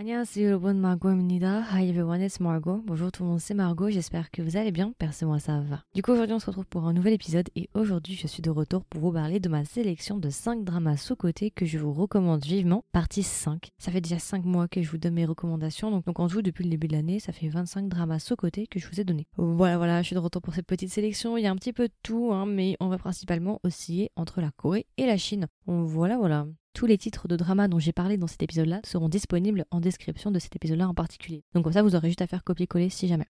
안녕하세요 0.00 0.46
여러분 0.46 0.80
Margot입니다. 0.80 1.60
Hi 1.74 1.86
everyone, 1.90 2.22
it's 2.22 2.40
Margot. 2.40 2.80
Bonjour 2.86 3.12
tout 3.12 3.22
le 3.22 3.28
monde, 3.28 3.38
c'est 3.38 3.52
Margot. 3.52 3.90
J'espère 3.90 4.30
que 4.30 4.40
vous 4.40 4.56
allez 4.56 4.72
bien. 4.72 4.94
Perso 4.98 5.26
moi 5.26 5.38
ça 5.38 5.60
va. 5.60 5.84
Du 5.94 6.00
coup 6.00 6.12
aujourd'hui 6.12 6.34
on 6.34 6.38
se 6.38 6.46
retrouve 6.46 6.64
pour 6.64 6.86
un 6.86 6.94
nouvel 6.94 7.12
épisode 7.12 7.50
et 7.54 7.68
aujourd'hui 7.74 8.14
je 8.14 8.26
suis 8.26 8.40
de 8.40 8.48
retour 8.48 8.82
pour 8.86 9.02
vous 9.02 9.12
parler 9.12 9.40
de 9.40 9.48
ma 9.50 9.66
sélection 9.66 10.16
de 10.16 10.30
5 10.30 10.64
dramas 10.64 10.96
sous-côté 10.96 11.50
que 11.50 11.66
je 11.66 11.76
vous 11.76 11.92
recommande 11.92 12.42
vivement. 12.42 12.82
Partie 12.92 13.22
5. 13.22 13.68
Ça 13.76 13.92
fait 13.92 14.00
déjà 14.00 14.18
5 14.18 14.46
mois 14.46 14.68
que 14.68 14.80
je 14.80 14.90
vous 14.90 14.96
donne 14.96 15.12
mes 15.12 15.26
recommandations 15.26 15.90
donc, 15.90 16.06
donc 16.06 16.18
en 16.18 16.28
tout 16.28 16.40
depuis 16.40 16.64
le 16.64 16.70
début 16.70 16.88
de 16.88 16.94
l'année 16.94 17.20
ça 17.20 17.32
fait 17.32 17.48
25 17.48 17.86
dramas 17.86 18.20
sous-côté 18.20 18.66
que 18.68 18.78
je 18.80 18.88
vous 18.88 19.02
ai 19.02 19.04
donné. 19.04 19.26
Voilà 19.36 19.76
voilà, 19.76 20.00
je 20.00 20.06
suis 20.06 20.14
de 20.14 20.20
retour 20.20 20.40
pour 20.40 20.54
cette 20.54 20.66
petite 20.66 20.90
sélection. 20.90 21.36
Il 21.36 21.42
y 21.42 21.46
a 21.46 21.50
un 21.50 21.56
petit 21.56 21.74
peu 21.74 21.88
de 21.88 21.94
tout 22.02 22.30
hein, 22.32 22.46
mais 22.46 22.74
on 22.80 22.88
va 22.88 22.96
principalement 22.96 23.60
osciller 23.64 24.12
entre 24.16 24.40
la 24.40 24.50
Corée 24.50 24.86
et 24.96 25.04
la 25.04 25.18
Chine. 25.18 25.46
Voilà 25.66 26.16
voilà. 26.16 26.46
Tous 26.75 26.87
les 26.87 26.97
titres 26.97 27.29
de 27.29 27.37
drama 27.37 27.69
dont 27.69 27.79
j'ai 27.79 27.93
parlé 27.93 28.17
dans 28.17 28.27
cet 28.27 28.43
épisode-là 28.43 28.81
seront 28.83 29.07
disponibles 29.07 29.63
en 29.71 29.79
description 29.79 30.29
de 30.29 30.39
cet 30.39 30.57
épisode-là 30.57 30.89
en 30.89 30.93
particulier. 30.93 31.41
Donc 31.53 31.63
comme 31.63 31.71
ça, 31.71 31.81
vous 31.81 31.95
aurez 31.95 32.09
juste 32.09 32.21
à 32.21 32.27
faire 32.27 32.43
copier-coller 32.43 32.89
si 32.89 33.07
jamais. 33.07 33.27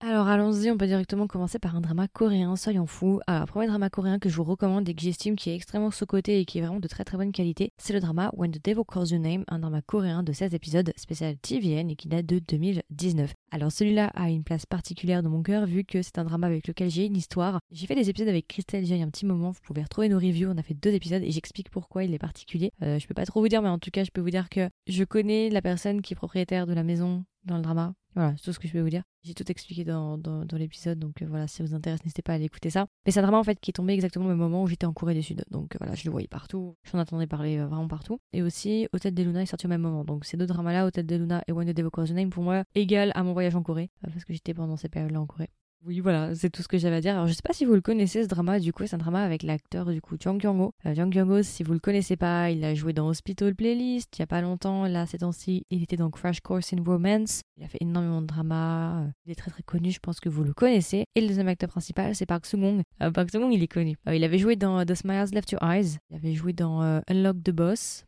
Alors 0.00 0.28
allons-y, 0.28 0.70
on 0.70 0.78
peut 0.78 0.86
directement 0.86 1.26
commencer 1.26 1.58
par 1.58 1.74
un 1.74 1.80
drama 1.80 2.06
coréen, 2.06 2.54
soyons 2.54 2.86
fous. 2.86 3.18
Alors, 3.26 3.46
premier 3.46 3.66
drama 3.66 3.90
coréen 3.90 4.20
que 4.20 4.28
je 4.28 4.36
vous 4.36 4.44
recommande 4.44 4.88
et 4.88 4.94
que 4.94 5.02
j'estime 5.02 5.34
qui 5.34 5.50
est 5.50 5.56
extrêmement 5.56 5.90
sous-côté 5.90 6.38
et 6.38 6.44
qui 6.44 6.58
est 6.58 6.60
vraiment 6.60 6.78
de 6.78 6.86
très 6.86 7.02
très 7.02 7.16
bonne 7.16 7.32
qualité, 7.32 7.72
c'est 7.78 7.92
le 7.92 7.98
drama 7.98 8.30
When 8.36 8.52
the 8.52 8.64
Devil 8.64 8.82
Calls 8.86 9.08
Your 9.08 9.20
Name, 9.20 9.42
un 9.48 9.58
drama 9.58 9.82
coréen 9.82 10.22
de 10.22 10.32
16 10.32 10.54
épisodes 10.54 10.92
spécial 10.94 11.36
TVN 11.36 11.90
et 11.90 11.96
qui 11.96 12.06
date 12.06 12.26
de 12.26 12.38
2019. 12.38 13.32
Alors 13.50 13.72
celui-là 13.72 14.12
a 14.14 14.30
une 14.30 14.44
place 14.44 14.66
particulière 14.66 15.24
dans 15.24 15.30
mon 15.30 15.42
cœur 15.42 15.66
vu 15.66 15.82
que 15.82 16.00
c'est 16.00 16.18
un 16.18 16.24
drama 16.24 16.46
avec 16.46 16.68
lequel 16.68 16.90
j'ai 16.90 17.06
une 17.06 17.16
histoire. 17.16 17.58
J'ai 17.72 17.88
fait 17.88 17.96
des 17.96 18.08
épisodes 18.08 18.28
avec 18.28 18.46
Christelle 18.46 18.84
il 18.84 18.96
y 18.96 19.02
a 19.02 19.04
un 19.04 19.10
petit 19.10 19.26
moment, 19.26 19.50
vous 19.50 19.60
pouvez 19.64 19.82
retrouver 19.82 20.08
nos 20.08 20.18
reviews, 20.18 20.48
on 20.48 20.58
a 20.58 20.62
fait 20.62 20.74
deux 20.74 20.94
épisodes 20.94 21.24
et 21.24 21.32
j'explique 21.32 21.70
pourquoi 21.70 22.04
il 22.04 22.14
est 22.14 22.18
particulier. 22.18 22.70
Euh, 22.82 23.00
je 23.00 23.06
peux 23.08 23.14
pas 23.14 23.26
trop 23.26 23.40
vous 23.40 23.48
dire 23.48 23.62
mais 23.62 23.68
en 23.68 23.80
tout 23.80 23.90
cas 23.90 24.04
je 24.04 24.12
peux 24.12 24.20
vous 24.20 24.30
dire 24.30 24.48
que 24.48 24.70
je 24.86 25.02
connais 25.02 25.50
la 25.50 25.60
personne 25.60 26.02
qui 26.02 26.12
est 26.12 26.16
propriétaire 26.16 26.68
de 26.68 26.72
la 26.72 26.84
maison 26.84 27.24
dans 27.44 27.56
le 27.56 27.62
drama. 27.62 27.94
Voilà, 28.14 28.34
c'est 28.36 28.44
tout 28.44 28.52
ce 28.52 28.58
que 28.58 28.66
je 28.66 28.72
peux 28.72 28.80
vous 28.80 28.88
dire. 28.88 29.02
J'ai 29.22 29.34
tout 29.34 29.48
expliqué 29.50 29.84
dans, 29.84 30.18
dans, 30.18 30.44
l'épisode, 30.56 30.98
donc 30.98 31.22
euh, 31.22 31.26
voilà, 31.28 31.46
si 31.46 31.56
ça 31.56 31.64
vous 31.64 31.74
intéresse, 31.74 32.02
n'hésitez 32.04 32.22
pas 32.22 32.32
à 32.32 32.34
aller 32.36 32.46
écouter 32.46 32.70
ça. 32.70 32.86
Mais 33.04 33.12
c'est 33.12 33.20
un 33.20 33.22
drama 33.22 33.38
en 33.38 33.44
fait 33.44 33.60
qui 33.60 33.70
est 33.70 33.74
tombé 33.74 33.92
exactement 33.92 34.24
au 34.24 34.28
même 34.28 34.38
moment 34.38 34.62
où 34.62 34.66
j'étais 34.66 34.86
en 34.86 34.92
Corée 34.92 35.14
du 35.14 35.22
Sud. 35.22 35.44
Donc 35.50 35.74
euh, 35.74 35.78
voilà, 35.78 35.94
je 35.94 36.04
le 36.04 36.10
voyais 36.10 36.28
partout, 36.28 36.76
j'en 36.90 36.98
attendais 36.98 37.26
parler 37.26 37.58
euh, 37.58 37.66
vraiment 37.66 37.88
partout. 37.88 38.18
Et 38.32 38.42
aussi, 38.42 38.88
Hôtel 38.92 39.14
des 39.14 39.24
Luna 39.24 39.42
est 39.42 39.46
sorti 39.46 39.66
au 39.66 39.68
même 39.68 39.82
moment. 39.82 40.04
Donc 40.04 40.24
ces 40.24 40.36
deux 40.36 40.46
dramas-là, 40.46 40.86
Hôtel 40.86 41.06
des 41.06 41.18
Luna 41.18 41.42
et 41.46 41.52
the 41.52 41.76
Devil 41.76 41.90
Calls 41.92 42.12
Name, 42.12 42.30
pour 42.30 42.42
moi, 42.42 42.64
égal 42.74 43.12
à 43.14 43.22
mon 43.22 43.34
voyage 43.34 43.54
en 43.54 43.62
Corée, 43.62 43.90
parce 44.02 44.24
que 44.24 44.32
j'étais 44.32 44.54
pendant 44.54 44.76
ces 44.76 44.88
périodes-là 44.88 45.20
en 45.20 45.26
Corée. 45.26 45.50
Oui, 45.84 46.00
voilà, 46.00 46.34
c'est 46.34 46.50
tout 46.50 46.62
ce 46.62 46.68
que 46.68 46.76
j'avais 46.76 46.96
à 46.96 47.00
dire. 47.00 47.12
Alors, 47.12 47.28
je 47.28 47.32
sais 47.32 47.42
pas 47.42 47.52
si 47.52 47.64
vous 47.64 47.72
le 47.72 47.80
connaissez, 47.80 48.24
ce 48.24 48.28
drama. 48.28 48.58
Du 48.58 48.72
coup, 48.72 48.84
c'est 48.86 48.96
un 48.96 48.98
drama 48.98 49.22
avec 49.22 49.44
l'acteur, 49.44 49.86
du 49.86 50.00
coup, 50.00 50.16
Jang 50.18 50.38
Kyung-ho. 50.40 50.72
Euh, 50.86 50.94
Kyung-ho, 50.94 51.42
si 51.42 51.62
vous 51.62 51.72
le 51.72 51.78
connaissez 51.78 52.16
pas, 52.16 52.50
il 52.50 52.64
a 52.64 52.74
joué 52.74 52.92
dans 52.92 53.06
Hospital 53.06 53.54
Playlist 53.54 54.18
il 54.18 54.20
y 54.20 54.22
a 54.22 54.26
pas 54.26 54.40
longtemps. 54.40 54.86
Là, 54.86 55.06
ces 55.06 55.18
temps-ci, 55.18 55.64
il 55.70 55.82
était 55.82 55.96
dans 55.96 56.10
Crash 56.10 56.40
Course 56.40 56.72
in 56.72 56.82
Romance. 56.84 57.42
Il 57.56 57.64
a 57.64 57.68
fait 57.68 57.78
énormément 57.80 58.20
de 58.20 58.26
drama. 58.26 59.02
Euh, 59.02 59.08
il 59.24 59.32
est 59.32 59.36
très 59.36 59.50
très 59.52 59.62
connu, 59.62 59.92
je 59.92 60.00
pense 60.00 60.18
que 60.18 60.28
vous 60.28 60.42
le 60.42 60.52
connaissez. 60.52 61.04
Et 61.14 61.20
le 61.20 61.28
deuxième 61.28 61.48
acteur 61.48 61.68
principal, 61.68 62.14
c'est 62.14 62.26
Park 62.26 62.44
Sung-hong. 62.46 62.82
Euh, 63.02 63.10
Park 63.12 63.30
Sung-hong, 63.30 63.52
il 63.52 63.62
est 63.62 63.68
connu. 63.68 63.96
il 64.12 64.24
avait 64.24 64.38
joué 64.38 64.56
dans 64.56 64.84
The 64.84 64.94
Smiles 64.94 65.30
Left 65.32 65.52
Your 65.52 65.62
Eyes? 65.62 65.98
Il 66.10 66.16
avait 66.16 66.34
joué 66.34 66.52
dans 66.52 67.00
Unlock 67.08 67.36
the 67.44 67.50
Boss. 67.50 68.04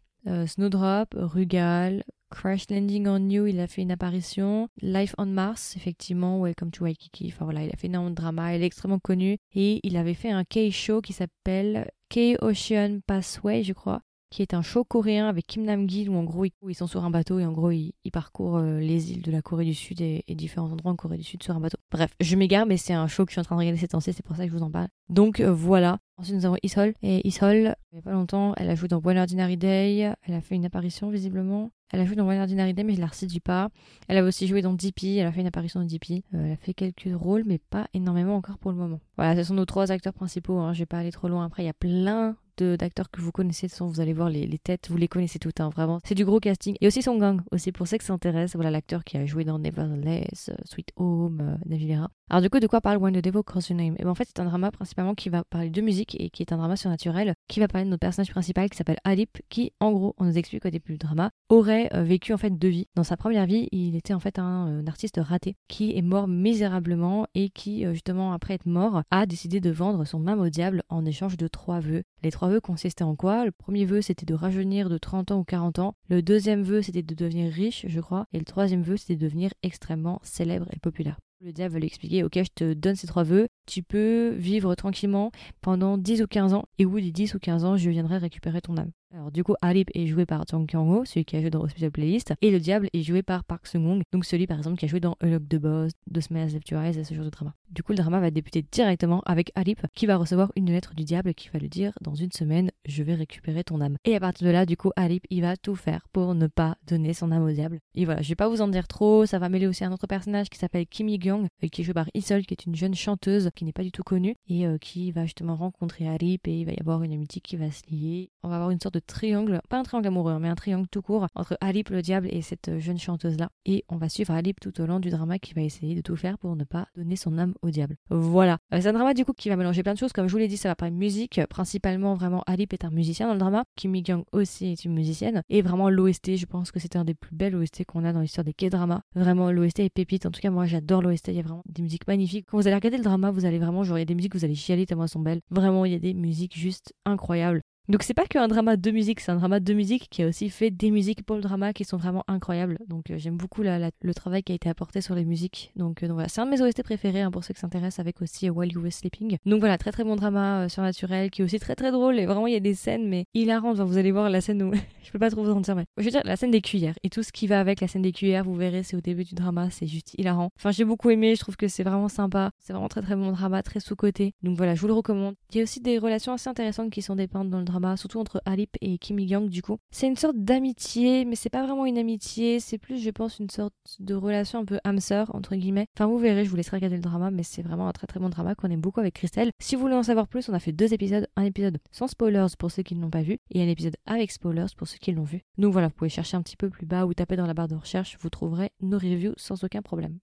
Snowdrop, 0.46 1.14
Rugal, 1.14 2.02
Crash 2.31 2.70
Landing 2.70 3.06
on 3.09 3.28
You, 3.28 3.47
il 3.47 3.61
a 3.61 3.67
fait 3.67 3.83
une 3.83 3.91
apparition. 3.91 4.69
Life 4.81 5.14
on 5.19 5.27
Mars, 5.27 5.77
effectivement, 5.77 6.41
Welcome 6.41 6.70
to 6.70 6.84
Waikiki. 6.84 7.33
Enfin 7.33 7.45
voilà, 7.45 7.64
il 7.64 7.70
a 7.70 7.77
fait 7.77 7.89
énormément 7.89 8.11
de 8.11 8.17
drama, 8.17 8.55
il 8.55 8.62
est 8.62 8.67
extrêmement 8.67 8.98
connu. 8.98 9.36
Et 9.55 9.81
il 9.83 9.97
avait 9.97 10.14
fait 10.14 10.31
un 10.31 10.45
K-show 10.45 11.01
qui 11.01 11.12
s'appelle 11.12 11.91
K-Ocean 12.08 13.01
Passway, 13.06 13.62
je 13.62 13.73
crois 13.73 14.03
qui 14.31 14.42
est 14.42 14.55
un 14.55 14.62
show 14.62 14.84
coréen 14.84 15.28
avec 15.28 15.47
Kim 15.47 15.64
Nam-gil 15.64 16.09
où 16.09 16.14
en 16.14 16.25
gros 16.25 16.45
ils 16.45 16.75
sont 16.75 16.86
sur 16.86 17.05
un 17.05 17.11
bateau 17.11 17.41
et 17.41 17.45
en 17.45 17.53
gros 17.53 17.73
ils, 17.73 17.92
parcourent 18.13 18.58
euh, 18.58 18.79
les 18.79 19.13
îles 19.13 19.23
de 19.23 19.30
la 19.30 19.42
Corée 19.42 19.64
du 19.64 19.74
Sud 19.74 20.01
et, 20.01 20.24
différents 20.30 20.70
endroits 20.70 20.92
en 20.92 20.96
Corée 20.96 21.18
du 21.18 21.24
Sud 21.24 21.42
sur 21.42 21.55
un 21.55 21.61
bateau. 21.61 21.79
Bref, 21.91 22.14
je 22.20 22.36
m'égare 22.36 22.67
mais 22.67 22.77
c'est 22.77 22.92
un 22.92 23.08
show 23.08 23.24
que 23.24 23.30
je 23.30 23.35
suis 23.35 23.40
en 23.40 23.45
train 23.45 23.57
de 23.57 23.61
regarder 23.61 23.79
ces 23.79 23.89
temps-ci, 23.89 24.13
c'est 24.13 24.24
pour 24.24 24.36
ça 24.36 24.45
que 24.45 24.52
je 24.52 24.57
vous 24.57 24.63
en 24.63 24.70
parle. 24.70 24.89
Donc 25.08 25.40
euh, 25.40 25.52
voilà. 25.52 25.98
Ensuite 26.17 26.36
nous 26.36 26.46
avons 26.46 26.57
Ishol 26.63 26.95
et 27.02 27.27
Ishol, 27.27 27.74
il 27.92 27.95
n'y 27.95 27.98
a 27.98 28.02
pas 28.02 28.13
longtemps, 28.13 28.55
elle 28.57 28.70
a 28.70 28.74
joué 28.74 28.89
dans 28.89 29.01
One 29.02 29.19
Ordinary 29.19 29.57
Day, 29.57 30.13
elle 30.23 30.35
a 30.35 30.40
fait 30.40 30.55
une 30.55 30.64
apparition 30.64 31.11
visiblement. 31.11 31.70
Elle 31.92 31.98
a 32.01 32.05
joué 32.05 32.14
dans 32.14 32.29
One 32.29 32.39
Ordinary 32.39 32.73
Day 32.73 32.85
mais 32.85 32.95
je 32.95 33.01
la 33.01 33.08
recite 33.08 33.42
pas. 33.42 33.70
Elle 34.07 34.19
a 34.19 34.23
aussi 34.23 34.46
joué 34.46 34.63
dans 34.63 34.73
DP, 34.74 35.19
elle 35.19 35.27
a 35.27 35.33
fait 35.33 35.40
une 35.40 35.48
apparition 35.48 35.80
dans 35.80 35.86
DP. 35.86 36.23
Euh, 36.35 36.45
elle 36.45 36.52
a 36.52 36.57
fait 36.57 36.74
quelques 36.74 37.08
rôles 37.13 37.42
mais 37.46 37.58
pas 37.58 37.89
énormément 37.95 38.36
encore 38.36 38.58
pour 38.58 38.70
le 38.70 38.77
moment. 38.77 39.01
Voilà, 39.17 39.35
ce 39.35 39.48
sont 39.48 39.55
nos 39.55 39.64
trois 39.64 39.90
acteurs 39.90 40.14
principaux, 40.14 40.58
hein. 40.58 40.73
je 40.73 40.80
vais 40.80 40.86
pas 40.86 40.98
aller 40.98 41.11
trop 41.11 41.29
loin 41.29 41.45
après, 41.45 41.64
il 41.64 41.67
y 41.67 41.70
a 41.70 41.74
plein 41.74 42.36
d'acteurs 42.62 43.10
que 43.10 43.20
vous 43.20 43.32
connaissez. 43.32 43.66
De 43.66 43.84
vous 43.84 44.00
allez 44.00 44.12
voir 44.12 44.28
les, 44.28 44.58
têtes, 44.58 44.88
vous 44.90 44.96
les 44.96 45.08
connaissez 45.08 45.38
toutes, 45.38 45.60
hein, 45.60 45.70
vraiment. 45.70 46.00
C'est 46.04 46.14
du 46.14 46.24
gros 46.24 46.40
casting. 46.40 46.76
Et 46.80 46.86
aussi 46.86 47.02
son 47.02 47.16
gang, 47.16 47.40
aussi 47.50 47.72
pour 47.72 47.86
ceux 47.86 47.98
que 47.98 48.04
ça 48.04 48.12
intéresse. 48.12 48.54
Voilà 48.54 48.70
l'acteur 48.70 49.04
qui 49.04 49.16
a 49.16 49.26
joué 49.26 49.44
dans 49.44 49.58
Nevertheless, 49.58 50.50
euh, 50.50 50.56
Sweet 50.64 50.92
Home, 50.96 51.58
euh, 51.58 52.06
Alors 52.28 52.42
du 52.42 52.50
coup, 52.50 52.60
de 52.60 52.66
quoi 52.66 52.80
parle 52.80 52.98
When 52.98 53.14
the 53.14 53.24
Devil 53.24 53.42
Cross 53.44 53.70
Your 53.70 53.78
Name? 53.78 53.94
Et 53.94 53.96
eh 54.00 54.04
ben, 54.04 54.10
en 54.10 54.14
fait, 54.14 54.28
c'est 54.28 54.40
un 54.40 54.44
drama 54.44 54.70
principalement 54.70 55.14
qui 55.14 55.28
va 55.28 55.44
parler 55.44 55.70
de 55.70 55.80
musique 55.80 56.16
et 56.20 56.30
qui 56.30 56.42
est 56.42 56.52
un 56.52 56.58
drama 56.58 56.76
surnaturel, 56.76 57.34
qui 57.48 57.60
va 57.60 57.68
parler 57.68 57.84
de 57.84 57.90
notre 57.90 58.00
personnage 58.00 58.30
principal 58.30 58.68
qui 58.68 58.77
s'appelle 58.77 58.98
Alip, 59.04 59.38
qui, 59.48 59.72
en 59.80 59.92
gros, 59.92 60.14
on 60.18 60.24
nous 60.24 60.36
explique 60.36 60.66
au 60.66 60.70
début 60.70 60.92
du 60.92 60.98
drama, 60.98 61.30
aurait 61.48 61.88
euh, 61.94 62.02
vécu 62.02 62.32
en 62.32 62.38
fait 62.38 62.50
deux 62.50 62.68
vies. 62.68 62.88
Dans 62.94 63.04
sa 63.04 63.16
première 63.16 63.46
vie, 63.46 63.68
il 63.72 63.96
était 63.96 64.14
en 64.14 64.20
fait 64.20 64.38
un, 64.38 64.86
artiste 64.86 65.20
raté 65.22 65.56
qui 65.68 65.96
est 65.96 66.02
mort 66.02 66.28
misérablement 66.28 67.27
et 67.34 67.50
qui, 67.50 67.84
justement, 67.92 68.32
après 68.32 68.54
être 68.54 68.66
mort, 68.66 69.02
a 69.10 69.27
décidé 69.27 69.60
de 69.60 69.70
vendre 69.70 70.04
son 70.04 70.27
âme 70.27 70.40
au 70.40 70.48
diable 70.48 70.82
en 70.88 71.04
échange 71.04 71.36
de 71.36 71.48
trois 71.48 71.80
vœux. 71.80 72.02
Les 72.22 72.30
trois 72.30 72.48
vœux 72.50 72.61
consistaient 72.61 73.05
en 73.05 73.14
quoi? 73.14 73.44
Le 73.44 73.52
premier 73.52 73.84
vœu, 73.84 74.02
c'était 74.02 74.27
de 74.27 74.34
rajeunir 74.34 74.88
de 74.88 74.98
30 74.98 75.30
ans 75.30 75.38
ou 75.38 75.44
40 75.44 75.78
ans. 75.78 75.94
Le 76.08 76.22
deuxième 76.22 76.62
vœu, 76.62 76.83
c'était 76.83 77.02
de 77.02 77.14
devenir 77.14 77.52
riche, 77.52 77.86
je 77.88 78.00
crois. 78.00 78.27
Et 78.33 78.38
le 78.38 78.44
troisième 78.44 78.83
vœu, 78.83 78.96
c'était 78.96 79.16
de 79.16 79.24
devenir 79.24 79.52
extrêmement 79.62 80.20
célèbre 80.22 80.66
et 80.72 80.78
populaire. 80.78 81.18
Le 81.42 81.52
diable 81.52 81.74
va 81.74 81.78
lui 81.78 81.86
expliquer, 81.86 82.22
ok, 82.24 82.34
je 82.34 82.50
te 82.55 82.74
donne 82.74 82.96
ces 82.96 83.06
trois 83.06 83.22
vœux, 83.22 83.48
tu 83.66 83.83
peux 83.83 84.34
vivre 84.36 84.74
tranquillement 84.74 85.30
pendant 85.62 85.96
10 85.96 86.22
ou 86.22 86.27
15 86.27 86.52
ans, 86.52 86.66
et 86.78 86.84
au 86.84 86.90
bout 86.90 87.00
des 87.00 87.12
10 87.12 87.34
ou 87.34 87.39
15 87.39 87.64
ans, 87.64 87.77
je 87.78 87.89
viendrai 87.89 88.18
récupérer 88.18 88.60
ton 88.60 88.77
âme. 88.77 88.90
Alors 89.12 89.32
du 89.32 89.42
coup, 89.42 89.54
Alip 89.60 89.90
est 89.94 90.06
joué 90.06 90.24
par 90.24 90.44
Jang 90.48 90.66
Kyung-ho, 90.66 91.04
celui 91.04 91.24
qui 91.24 91.34
a 91.34 91.40
joué 91.40 91.50
dans 91.50 91.62
Hospital 91.62 91.90
Playlist, 91.90 92.32
et 92.42 92.52
le 92.52 92.60
diable 92.60 92.88
est 92.92 93.02
joué 93.02 93.22
par 93.22 93.42
Park 93.42 93.66
Seung-hong, 93.66 94.02
donc 94.12 94.24
celui 94.24 94.46
par 94.46 94.56
exemple 94.58 94.76
qui 94.76 94.84
a 94.84 94.88
joué 94.88 95.00
dans 95.00 95.16
Unlock 95.20 95.48
the 95.48 95.56
Boss, 95.56 95.92
The 96.14 96.20
Smash 96.20 96.52
Left 96.52 96.68
Your 96.68 96.80
Eyes, 96.80 96.96
et 96.96 97.02
ce 97.02 97.12
genre 97.14 97.24
de 97.24 97.30
drama. 97.30 97.52
Du 97.70 97.82
coup, 97.82 97.90
le 97.90 97.98
drama 97.98 98.20
va 98.20 98.30
débuter 98.30 98.64
directement 98.70 99.20
avec 99.26 99.50
Alip, 99.56 99.84
qui 99.94 100.06
va 100.06 100.16
recevoir 100.16 100.52
une 100.54 100.70
lettre 100.70 100.94
du 100.94 101.02
diable 101.02 101.34
qui 101.34 101.48
va 101.48 101.58
lui 101.58 101.68
dire 101.68 101.92
dans 102.00 102.14
une 102.14 102.30
semaine, 102.30 102.70
je 102.84 103.02
vais 103.02 103.14
récupérer 103.14 103.64
ton 103.64 103.80
âme. 103.80 103.96
Et 104.04 104.14
à 104.14 104.20
partir 104.20 104.46
de 104.46 104.52
là, 104.52 104.64
du 104.64 104.76
coup, 104.76 104.92
Alip, 104.94 105.24
il 105.28 105.40
va 105.40 105.56
tout 105.56 105.74
faire 105.74 106.06
pour 106.12 106.36
ne 106.36 106.46
pas 106.46 106.77
donner 106.86 107.12
son 107.12 107.32
âme 107.32 107.42
au 107.42 107.50
diable. 107.50 107.80
Et 107.96 108.04
voilà, 108.04 108.22
je 108.22 108.28
vais 108.28 108.36
pas 108.36 108.48
vous 108.48 108.62
en 108.62 108.68
dire 108.68 108.86
trop, 108.86 109.27
ça 109.27 109.40
va 109.40 109.48
mêler 109.48 109.66
aussi 109.66 109.84
un 109.84 109.92
autre 109.92 110.06
personnage 110.06 110.50
qui 110.50 110.58
s'appelle 110.58 110.86
Kim 110.86 111.08
Yi-gyung, 111.08 111.48
euh, 111.64 111.68
qui 111.68 111.80
est 111.80 111.84
joué 111.84 111.94
par 111.94 112.08
Isol, 112.14 112.46
qui 112.46 112.54
est 112.54 112.64
une 112.64 112.77
jeune 112.77 112.94
chanteuse 112.94 113.50
qui 113.56 113.64
n'est 113.64 113.72
pas 113.72 113.82
du 113.82 113.90
tout 113.90 114.04
connue, 114.04 114.36
et 114.48 114.66
euh, 114.66 114.78
qui 114.78 115.10
va 115.10 115.24
justement 115.24 115.56
rencontrer 115.56 116.08
Alip, 116.08 116.46
et 116.46 116.60
il 116.60 116.64
va 116.64 116.72
y 116.72 116.80
avoir 116.80 117.02
une 117.02 117.12
amitié 117.12 117.40
qui 117.40 117.56
va 117.56 117.72
se 117.72 117.82
lier. 117.90 118.30
On 118.44 118.48
va 118.48 118.54
avoir 118.54 118.70
une 118.70 118.80
sorte 118.80 118.94
de 118.94 118.99
triangle, 119.00 119.61
pas 119.68 119.78
un 119.78 119.83
triangle 119.83 120.08
amoureux, 120.08 120.38
mais 120.38 120.48
un 120.48 120.55
triangle 120.55 120.86
tout 120.90 121.02
court 121.02 121.27
entre 121.34 121.56
Alip 121.61 121.90
le 121.90 122.02
diable 122.02 122.28
et 122.30 122.42
cette 122.42 122.78
jeune 122.78 122.98
chanteuse-là. 122.98 123.50
Et 123.66 123.84
on 123.88 123.96
va 123.96 124.08
suivre 124.08 124.33
Alip 124.33 124.61
tout 124.61 124.80
au 124.80 124.86
long 124.86 125.00
du 125.00 125.11
drama 125.11 125.38
qui 125.38 125.55
va 125.55 125.62
essayer 125.62 125.94
de 125.94 126.00
tout 126.00 126.16
faire 126.16 126.38
pour 126.38 126.56
ne 126.56 126.64
pas 126.64 126.88
donner 126.96 127.16
son 127.16 127.39
âme 127.39 127.55
au 127.62 127.70
diable. 127.70 127.96
Voilà. 128.10 128.58
Euh, 128.72 128.81
c'est 128.81 128.88
un 128.88 128.93
drama 128.93 129.14
du 129.14 129.25
coup 129.25 129.32
qui 129.32 129.49
va 129.49 129.56
mélanger 129.56 129.82
plein 129.82 129.94
de 129.94 129.99
choses. 129.99 130.12
Comme 130.12 130.26
je 130.26 130.32
vous 130.32 130.38
l'ai 130.38 130.49
dit, 130.49 130.56
ça 130.56 130.69
va 130.69 130.75
parler 130.75 130.94
musique. 130.94 131.40
Principalement, 131.49 132.14
vraiment, 132.14 132.43
Alip 132.46 132.72
est 132.72 132.84
un 132.84 132.90
musicien 132.90 133.26
dans 133.26 133.34
le 133.34 133.38
drama. 133.38 133.64
Kim 133.76 133.90
Mi-kyung 133.93 134.25
aussi 134.32 134.72
est 134.72 134.84
une 134.84 134.94
musicienne. 134.94 135.43
Et 135.49 135.62
vraiment, 135.62 135.90
l'OST, 135.90 136.37
je 136.37 136.46
pense 136.46 136.70
que 136.70 136.78
c'est 136.78 136.96
un 136.96 137.05
des 137.05 137.14
plus 137.14 137.34
belles 137.34 137.56
OST 137.56 137.84
qu'on 137.84 138.05
a 138.05 138.12
dans 138.12 138.20
l'histoire 138.20 138.44
des 138.44 138.55
K-dramas. 138.55 139.00
Vraiment, 139.14 139.50
l'OST 139.50 139.81
est 139.81 139.90
pépite. 139.90 140.26
En 140.26 140.31
tout 140.31 140.40
cas, 140.40 140.50
moi, 140.50 140.66
j'adore 140.66 141.02
l'OST. 141.02 141.28
Il 141.28 141.34
y 141.34 141.40
a 141.40 141.43
vraiment 141.43 141.62
des 141.66 141.82
musiques 141.82 142.06
magnifiques. 142.06 142.46
Quand 142.50 142.58
vous 142.58 142.66
allez 142.66 142.76
regarder 142.76 142.99
le 142.99 143.05
drama, 143.05 143.31
vous 143.31 143.44
allez 143.44 143.58
vraiment, 143.58 143.84
genre, 143.84 143.99
il 143.99 144.00
y 144.00 144.02
a 144.02 144.06
des 144.06 144.14
musiques, 144.14 144.34
vous 144.34 144.44
allez 144.44 144.55
chialer 144.55 144.87
tellement 144.87 145.05
elles 145.05 145.08
sont 145.08 145.20
belles. 145.20 145.40
Vraiment, 145.50 145.84
il 145.84 145.92
y 145.92 145.96
a 145.96 145.98
des 145.98 146.14
musiques 146.14 146.56
juste 146.56 146.94
incroyables. 147.04 147.62
Donc 147.90 148.04
c'est 148.04 148.14
pas 148.14 148.25
qu'un 148.26 148.46
drama 148.46 148.76
de 148.76 148.90
musique, 148.92 149.19
c'est 149.19 149.32
un 149.32 149.34
drama 149.34 149.58
de 149.58 149.75
musique 149.75 150.06
qui 150.10 150.22
a 150.22 150.28
aussi 150.28 150.48
fait 150.48 150.70
des 150.70 150.92
musiques 150.92 151.25
pour 151.25 151.34
le 151.34 151.42
drama 151.42 151.72
qui 151.72 151.84
sont 151.84 151.96
vraiment 151.96 152.22
incroyables. 152.28 152.78
Donc 152.87 153.10
euh, 153.10 153.19
j'aime 153.19 153.37
beaucoup 153.37 153.62
le 153.64 154.14
travail 154.14 154.44
qui 154.44 154.52
a 154.52 154.54
été 154.54 154.69
apporté 154.69 155.00
sur 155.00 155.16
les 155.16 155.25
musiques. 155.25 155.72
Donc, 155.75 156.04
euh, 156.04 156.06
voilà, 156.12 156.28
c'est 156.28 156.40
un 156.40 156.46
de 156.46 156.52
mes 156.52 156.62
OST 156.62 156.84
préférés 156.84 157.22
hein, 157.22 157.32
pour 157.32 157.42
ceux 157.42 157.52
qui 157.52 157.58
s'intéressent 157.58 157.98
avec 157.98 158.22
aussi 158.22 158.48
euh, 158.48 158.52
While 158.52 158.75
You 158.75 158.81
Were 158.81 158.92
Sleeping. 158.92 159.38
Donc 159.44 159.58
voilà, 159.58 159.76
très 159.76 159.90
très 159.90 160.04
bon 160.04 160.14
drama 160.14 160.69
surnaturel 160.69 161.31
qui 161.31 161.42
est 161.42 161.44
aussi 161.44 161.58
très 161.58 161.75
très 161.75 161.90
drôle 161.90 162.20
et 162.20 162.26
vraiment 162.26 162.46
il 162.46 162.52
y 162.52 162.56
a 162.56 162.60
des 162.60 162.75
scènes 162.75 163.08
mais 163.08 163.25
hilarantes. 163.34 163.81
Enfin, 163.81 163.84
vous 163.87 163.98
allez 163.98 164.12
voir 164.12 164.31
la 164.31 164.40
scène 164.40 164.62
où 164.62 164.72
je 165.02 165.10
peux 165.10 165.19
pas 165.19 165.31
trop 165.31 165.42
vous 165.42 165.50
en 165.50 165.60
dire 165.60 165.75
mais 165.75 165.87
je 165.98 166.04
veux 166.04 166.10
dire 166.12 166.22
la 166.25 166.37
scène 166.37 166.52
des 166.52 166.60
cuillères 166.60 166.94
et 167.02 167.10
tout 167.10 167.25
ce 167.25 167.32
qui 167.32 167.48
va 167.48 167.58
avec 167.58 167.81
la 167.81 167.88
scène 167.88 168.02
des 168.02 168.12
cuillères, 168.12 168.44
vous 168.44 168.54
verrez 168.54 168.84
c'est 168.84 168.96
au 168.96 169.00
début 169.00 169.25
du 169.25 169.34
drama, 169.34 169.69
c'est 169.70 169.88
juste 169.88 170.14
hilarant. 170.16 170.50
Enfin 170.56 170.70
j'ai 170.70 170.84
beaucoup 170.84 171.10
aimé, 171.10 171.34
je 171.34 171.40
trouve 171.40 171.56
que 171.56 171.66
c'est 171.66 171.82
vraiment 171.82 172.08
sympa, 172.08 172.52
c'est 172.60 172.72
vraiment 172.72 172.88
très 172.88 173.02
très 173.02 173.16
bon 173.16 173.32
drama, 173.32 173.64
très 173.64 173.81
sous-côté. 173.81 174.32
Donc 174.44 174.56
voilà, 174.56 174.76
je 174.76 174.81
vous 174.81 174.87
le 174.87 174.94
recommande. 174.94 175.34
Il 175.50 175.56
y 175.56 175.60
a 175.60 175.64
aussi 175.64 175.81
des 175.81 175.98
relations 175.98 176.34
assez 176.34 176.48
intéressantes 176.48 176.90
qui 176.90 177.02
sont 177.02 177.16
dépeintes 177.16 177.50
dans 177.50 177.58
le 177.58 177.64
drama 177.64 177.79
surtout 177.96 178.18
entre 178.18 178.42
Alip 178.44 178.76
et 178.80 178.98
Kim 178.98 179.18
Young 179.18 179.48
du 179.48 179.62
coup. 179.62 179.78
C'est 179.90 180.06
une 180.06 180.16
sorte 180.16 180.36
d'amitié, 180.36 181.24
mais 181.24 181.36
c'est 181.36 181.50
pas 181.50 181.64
vraiment 181.64 181.86
une 181.86 181.98
amitié, 181.98 182.60
c'est 182.60 182.78
plus 182.78 183.02
je 183.02 183.10
pense 183.10 183.38
une 183.38 183.50
sorte 183.50 183.74
de 183.98 184.14
relation 184.14 184.60
un 184.60 184.64
peu 184.64 184.78
âme-sœur 184.84 185.34
entre 185.34 185.56
guillemets. 185.56 185.86
Enfin 185.96 186.06
vous 186.06 186.18
verrez, 186.18 186.44
je 186.44 186.50
vous 186.50 186.56
laisserai 186.56 186.76
regarder 186.76 186.96
le 186.96 187.02
drama, 187.02 187.30
mais 187.30 187.42
c'est 187.42 187.62
vraiment 187.62 187.88
un 187.88 187.92
très 187.92 188.06
très 188.06 188.20
bon 188.20 188.28
drama 188.28 188.54
qu'on 188.54 188.70
aime 188.70 188.80
beaucoup 188.80 189.00
avec 189.00 189.14
Christelle. 189.14 189.50
Si 189.58 189.76
vous 189.76 189.82
voulez 189.82 189.94
en 189.94 190.02
savoir 190.02 190.28
plus, 190.28 190.48
on 190.48 190.54
a 190.54 190.60
fait 190.60 190.72
deux 190.72 190.92
épisodes, 190.94 191.26
un 191.36 191.44
épisode 191.44 191.78
sans 191.90 192.06
spoilers 192.06 192.46
pour 192.58 192.70
ceux 192.70 192.82
qui 192.82 192.94
ne 192.94 193.02
l'ont 193.02 193.10
pas 193.10 193.22
vu 193.22 193.38
et 193.50 193.62
un 193.62 193.68
épisode 193.68 193.96
avec 194.06 194.30
spoilers 194.30 194.74
pour 194.76 194.88
ceux 194.88 194.98
qui 194.98 195.12
l'ont 195.12 195.24
vu. 195.24 195.42
Donc 195.58 195.72
voilà, 195.72 195.88
vous 195.88 195.94
pouvez 195.94 196.10
chercher 196.10 196.36
un 196.36 196.42
petit 196.42 196.56
peu 196.56 196.70
plus 196.70 196.86
bas 196.86 197.06
ou 197.06 197.14
taper 197.14 197.36
dans 197.36 197.46
la 197.46 197.54
barre 197.54 197.68
de 197.68 197.76
recherche, 197.76 198.16
vous 198.20 198.30
trouverez 198.30 198.70
nos 198.80 198.98
reviews 198.98 199.34
sans 199.36 199.64
aucun 199.64 199.82
problème. 199.82 200.18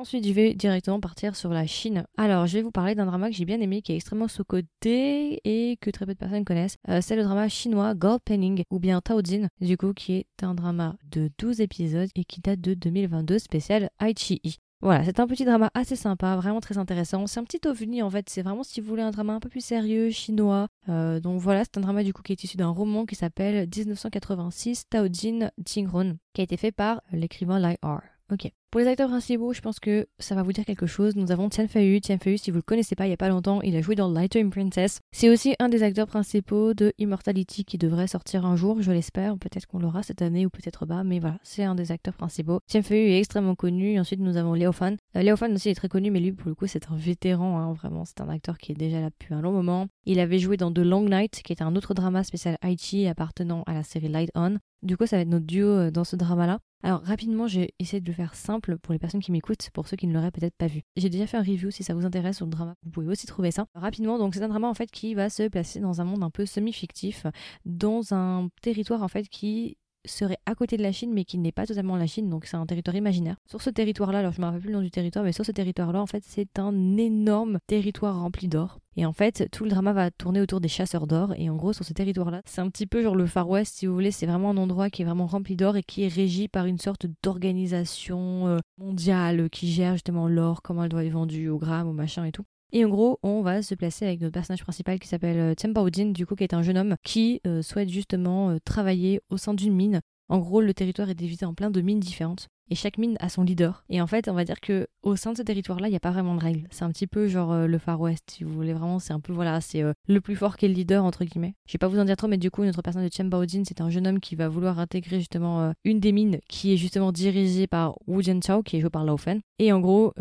Ensuite, 0.00 0.26
je 0.26 0.32
vais 0.32 0.54
directement 0.54 0.98
partir 0.98 1.36
sur 1.36 1.50
la 1.50 1.66
Chine. 1.66 2.04
Alors, 2.16 2.46
je 2.46 2.54
vais 2.54 2.62
vous 2.62 2.70
parler 2.70 2.94
d'un 2.94 3.04
drama 3.04 3.28
que 3.28 3.36
j'ai 3.36 3.44
bien 3.44 3.60
aimé, 3.60 3.82
qui 3.82 3.92
est 3.92 3.96
extrêmement 3.96 4.28
sous-coté 4.28 5.42
et 5.44 5.76
que 5.76 5.90
très 5.90 6.06
peu 6.06 6.14
de 6.14 6.18
personnes 6.18 6.46
connaissent. 6.46 6.78
Euh, 6.88 7.00
c'est 7.02 7.16
le 7.16 7.22
drama 7.22 7.50
chinois 7.50 7.94
Gold 7.94 8.22
Penning, 8.24 8.62
ou 8.70 8.78
bien 8.78 9.02
Taojin, 9.02 9.48
du 9.60 9.76
coup, 9.76 9.92
qui 9.92 10.14
est 10.14 10.42
un 10.42 10.54
drama 10.54 10.96
de 11.10 11.30
12 11.38 11.60
épisodes 11.60 12.08
et 12.16 12.24
qui 12.24 12.40
date 12.40 12.62
de 12.62 12.72
2022, 12.72 13.38
spécial 13.38 13.90
Aichi. 14.00 14.40
Voilà, 14.80 15.04
c'est 15.04 15.20
un 15.20 15.26
petit 15.26 15.44
drama 15.44 15.70
assez 15.74 15.96
sympa, 15.96 16.34
vraiment 16.36 16.62
très 16.62 16.78
intéressant. 16.78 17.26
C'est 17.26 17.38
un 17.38 17.44
petit 17.44 17.60
ovni 17.68 18.00
en 18.00 18.08
fait, 18.08 18.30
c'est 18.30 18.40
vraiment 18.40 18.62
si 18.62 18.80
vous 18.80 18.88
voulez 18.88 19.02
un 19.02 19.10
drama 19.10 19.34
un 19.34 19.40
peu 19.40 19.50
plus 19.50 19.62
sérieux, 19.62 20.08
chinois. 20.08 20.68
Euh, 20.88 21.20
donc 21.20 21.42
voilà, 21.42 21.64
c'est 21.64 21.76
un 21.76 21.82
drama 21.82 22.04
du 22.04 22.14
coup 22.14 22.22
qui 22.22 22.32
est 22.32 22.42
issu 22.42 22.56
d'un 22.56 22.70
roman 22.70 23.04
qui 23.04 23.16
s'appelle 23.16 23.68
1986 23.68 24.88
Taojin 24.88 25.50
Jingrun, 25.62 26.16
qui 26.32 26.40
a 26.40 26.44
été 26.44 26.56
fait 26.56 26.72
par 26.72 27.02
l'écrivain 27.12 27.58
Lai 27.58 27.76
R. 27.82 28.00
Ok. 28.32 28.50
Pour 28.70 28.78
les 28.78 28.86
acteurs 28.86 29.08
principaux, 29.08 29.52
je 29.52 29.60
pense 29.60 29.80
que 29.80 30.06
ça 30.20 30.36
va 30.36 30.44
vous 30.44 30.52
dire 30.52 30.64
quelque 30.64 30.86
chose. 30.86 31.16
Nous 31.16 31.32
avons 31.32 31.48
Tian 31.48 31.66
Feiyu. 31.66 32.00
Tian 32.00 32.18
Feiyu, 32.18 32.38
si 32.38 32.52
vous 32.52 32.58
le 32.58 32.62
connaissez 32.62 32.94
pas, 32.94 33.08
il 33.08 33.10
y 33.10 33.12
a 33.12 33.16
pas 33.16 33.28
longtemps, 33.28 33.60
il 33.62 33.74
a 33.74 33.80
joué 33.80 33.96
dans 33.96 34.08
Light 34.08 34.48
Princess. 34.48 35.00
C'est 35.10 35.28
aussi 35.28 35.56
un 35.58 35.68
des 35.68 35.82
acteurs 35.82 36.06
principaux 36.06 36.72
de 36.72 36.92
Immortality 36.98 37.64
qui 37.64 37.78
devrait 37.78 38.06
sortir 38.06 38.46
un 38.46 38.54
jour, 38.54 38.80
je 38.80 38.92
l'espère. 38.92 39.36
Peut-être 39.38 39.66
qu'on 39.66 39.80
l'aura 39.80 40.04
cette 40.04 40.22
année 40.22 40.46
ou 40.46 40.50
peut-être 40.50 40.86
pas, 40.86 41.02
mais 41.02 41.18
voilà, 41.18 41.38
c'est 41.42 41.64
un 41.64 41.74
des 41.74 41.90
acteurs 41.90 42.14
principaux. 42.14 42.60
Tian 42.68 42.82
Feiyu 42.82 43.10
est 43.10 43.18
extrêmement 43.18 43.56
connu. 43.56 43.98
Ensuite, 43.98 44.20
nous 44.20 44.36
avons 44.36 44.54
Leo 44.54 44.70
Fan. 44.70 44.98
Euh, 45.16 45.22
Leo 45.24 45.34
Fan 45.34 45.52
aussi 45.52 45.70
est 45.70 45.74
très 45.74 45.88
connu, 45.88 46.12
mais 46.12 46.20
lui, 46.20 46.30
pour 46.30 46.48
le 46.48 46.54
coup, 46.54 46.68
c'est 46.68 46.92
un 46.92 46.96
vétéran. 46.96 47.58
Hein, 47.58 47.72
vraiment, 47.72 48.04
c'est 48.04 48.20
un 48.20 48.28
acteur 48.28 48.56
qui 48.56 48.70
est 48.70 48.76
déjà 48.76 49.00
là 49.00 49.10
depuis 49.10 49.34
un 49.34 49.40
long 49.40 49.50
moment. 49.50 49.88
Il 50.06 50.20
avait 50.20 50.38
joué 50.38 50.56
dans 50.56 50.72
The 50.72 50.78
Long 50.78 51.08
Night, 51.08 51.42
qui 51.42 51.52
est 51.52 51.62
un 51.62 51.74
autre 51.74 51.92
drama 51.92 52.22
spécial 52.22 52.56
Aichi 52.62 53.08
appartenant 53.08 53.64
à 53.66 53.74
la 53.74 53.82
série 53.82 54.06
Light 54.06 54.30
On. 54.36 54.58
Du 54.82 54.96
coup, 54.96 55.06
ça 55.06 55.16
va 55.16 55.22
être 55.22 55.28
notre 55.28 55.46
duo 55.46 55.66
euh, 55.66 55.90
dans 55.90 56.04
ce 56.04 56.14
drama-là. 56.14 56.60
Alors 56.82 57.02
rapidement, 57.02 57.46
j'ai 57.46 57.74
essayé 57.78 58.00
de 58.00 58.06
le 58.06 58.14
faire 58.14 58.34
simple 58.34 58.78
pour 58.78 58.92
les 58.92 58.98
personnes 58.98 59.20
qui 59.20 59.32
m'écoutent, 59.32 59.68
pour 59.74 59.86
ceux 59.86 59.96
qui 59.96 60.06
ne 60.06 60.14
l'auraient 60.14 60.30
peut-être 60.30 60.56
pas 60.56 60.66
vu. 60.66 60.82
J'ai 60.96 61.10
déjà 61.10 61.26
fait 61.26 61.36
un 61.36 61.42
review 61.42 61.70
si 61.70 61.82
ça 61.82 61.92
vous 61.92 62.06
intéresse 62.06 62.36
sur 62.36 62.46
le 62.46 62.50
drama, 62.50 62.74
vous 62.82 62.90
pouvez 62.90 63.08
aussi 63.08 63.26
trouver 63.26 63.50
ça. 63.50 63.66
Rapidement, 63.74 64.18
donc 64.18 64.34
c'est 64.34 64.42
un 64.42 64.48
drama 64.48 64.68
en 64.68 64.74
fait 64.74 64.90
qui 64.90 65.14
va 65.14 65.28
se 65.28 65.48
placer 65.48 65.80
dans 65.80 66.00
un 66.00 66.04
monde 66.04 66.22
un 66.22 66.30
peu 66.30 66.46
semi-fictif, 66.46 67.26
dans 67.66 68.14
un 68.14 68.48
territoire 68.62 69.02
en 69.02 69.08
fait 69.08 69.28
qui 69.28 69.76
serait 70.04 70.38
à 70.46 70.54
côté 70.54 70.76
de 70.76 70.82
la 70.82 70.92
Chine, 70.92 71.12
mais 71.12 71.24
qui 71.24 71.38
n'est 71.38 71.52
pas 71.52 71.66
totalement 71.66 71.96
la 71.96 72.06
Chine, 72.06 72.30
donc 72.30 72.46
c'est 72.46 72.56
un 72.56 72.66
territoire 72.66 72.96
imaginaire. 72.96 73.36
Sur 73.46 73.62
ce 73.62 73.70
territoire-là, 73.70 74.20
alors 74.20 74.32
je 74.32 74.40
me 74.40 74.46
rappelle 74.46 74.60
plus 74.60 74.70
le 74.70 74.76
nom 74.76 74.82
du 74.82 74.90
territoire, 74.90 75.24
mais 75.24 75.32
sur 75.32 75.44
ce 75.44 75.52
territoire-là, 75.52 76.00
en 76.00 76.06
fait, 76.06 76.22
c'est 76.26 76.58
un 76.58 76.96
énorme 76.96 77.58
territoire 77.66 78.20
rempli 78.20 78.48
d'or. 78.48 78.78
Et 78.96 79.06
en 79.06 79.12
fait, 79.12 79.48
tout 79.50 79.64
le 79.64 79.70
drama 79.70 79.92
va 79.92 80.10
tourner 80.10 80.40
autour 80.40 80.60
des 80.60 80.68
chasseurs 80.68 81.06
d'or. 81.06 81.32
Et 81.36 81.48
en 81.48 81.56
gros, 81.56 81.72
sur 81.72 81.84
ce 81.84 81.92
territoire-là, 81.92 82.42
c'est 82.44 82.60
un 82.60 82.68
petit 82.68 82.86
peu 82.86 83.02
genre 83.02 83.14
le 83.14 83.26
Far 83.26 83.48
West, 83.48 83.76
si 83.76 83.86
vous 83.86 83.94
voulez. 83.94 84.10
C'est 84.10 84.26
vraiment 84.26 84.50
un 84.50 84.56
endroit 84.56 84.90
qui 84.90 85.02
est 85.02 85.04
vraiment 85.04 85.26
rempli 85.26 85.56
d'or 85.56 85.76
et 85.76 85.82
qui 85.82 86.02
est 86.02 86.08
régi 86.08 86.48
par 86.48 86.66
une 86.66 86.78
sorte 86.78 87.06
d'organisation 87.22 88.48
euh, 88.48 88.58
mondiale 88.78 89.48
qui 89.50 89.70
gère 89.70 89.94
justement 89.94 90.28
l'or, 90.28 90.62
comment 90.62 90.84
elle 90.84 90.90
doit 90.90 91.04
être 91.04 91.12
vendue 91.12 91.48
au 91.48 91.58
gramme, 91.58 91.88
au 91.88 91.92
machin 91.92 92.24
et 92.24 92.32
tout. 92.32 92.44
Et 92.72 92.84
en 92.84 92.88
gros, 92.88 93.18
on 93.22 93.42
va 93.42 93.62
se 93.62 93.74
placer 93.74 94.06
avec 94.06 94.20
notre 94.20 94.32
personnage 94.32 94.62
principal 94.62 94.98
qui 94.98 95.08
s'appelle 95.08 95.56
Tempa 95.56 95.80
euh, 95.80 96.12
du 96.12 96.26
coup, 96.26 96.36
qui 96.36 96.44
est 96.44 96.54
un 96.54 96.62
jeune 96.62 96.78
homme 96.78 96.96
qui 97.02 97.40
euh, 97.46 97.62
souhaite 97.62 97.88
justement 97.88 98.50
euh, 98.50 98.58
travailler 98.64 99.20
au 99.30 99.36
sein 99.36 99.54
d'une 99.54 99.74
mine. 99.74 100.00
En 100.28 100.38
gros, 100.38 100.60
le 100.60 100.72
territoire 100.72 101.10
est 101.10 101.14
divisé 101.14 101.44
en 101.44 101.54
plein 101.54 101.70
de 101.70 101.80
mines 101.80 101.98
différentes. 101.98 102.48
Et 102.72 102.76
chaque 102.76 102.98
mine 102.98 103.16
a 103.18 103.28
son 103.28 103.42
leader. 103.42 103.84
Et 103.88 104.00
en 104.00 104.06
fait, 104.06 104.28
on 104.28 104.32
va 104.32 104.44
dire 104.44 104.60
que 104.60 104.86
au 105.02 105.16
sein 105.16 105.32
de 105.32 105.38
ce 105.38 105.42
territoire-là, 105.42 105.88
il 105.88 105.90
n'y 105.90 105.96
a 105.96 106.00
pas 106.00 106.12
vraiment 106.12 106.36
de 106.36 106.40
règles. 106.40 106.68
C'est 106.70 106.84
un 106.84 106.90
petit 106.90 107.08
peu 107.08 107.26
genre 107.26 107.66
le 107.66 107.78
Far 107.78 108.00
West, 108.00 108.30
si 108.30 108.44
vous 108.44 108.54
voulez 108.54 108.72
vraiment. 108.72 109.00
C'est 109.00 109.12
un 109.12 109.18
peu, 109.18 109.32
voilà, 109.32 109.60
c'est 109.60 109.82
le 110.06 110.20
plus 110.20 110.36
fort 110.36 110.56
qui 110.56 110.66
est 110.66 110.68
le 110.68 110.74
leader, 110.74 111.04
entre 111.04 111.24
guillemets. 111.24 111.54
Je 111.66 111.72
vais 111.72 111.78
pas 111.78 111.88
vous 111.88 111.98
en 111.98 112.04
dire 112.04 112.14
trop, 112.14 112.28
mais 112.28 112.38
du 112.38 112.48
coup, 112.52 112.62
notre 112.62 112.80
personnage 112.80 113.10
de 113.10 113.12
Chen 113.12 113.28
Baojin, 113.28 113.64
c'est 113.66 113.80
un 113.80 113.90
jeune 113.90 114.06
homme 114.06 114.20
qui 114.20 114.36
va 114.36 114.48
vouloir 114.48 114.78
intégrer 114.78 115.18
justement 115.18 115.72
une 115.82 115.98
des 115.98 116.12
mines 116.12 116.38
qui 116.48 116.72
est 116.72 116.76
justement 116.76 117.10
dirigée 117.10 117.66
par 117.66 117.96
Wu 118.06 118.22
Jianchao, 118.22 118.62
qui 118.62 118.76
est 118.76 118.80
joué 118.80 118.90
par 118.90 119.02
Lao 119.02 119.16
Fen. 119.16 119.40
Et 119.58 119.72
en 119.72 119.80
gros, 119.80 120.14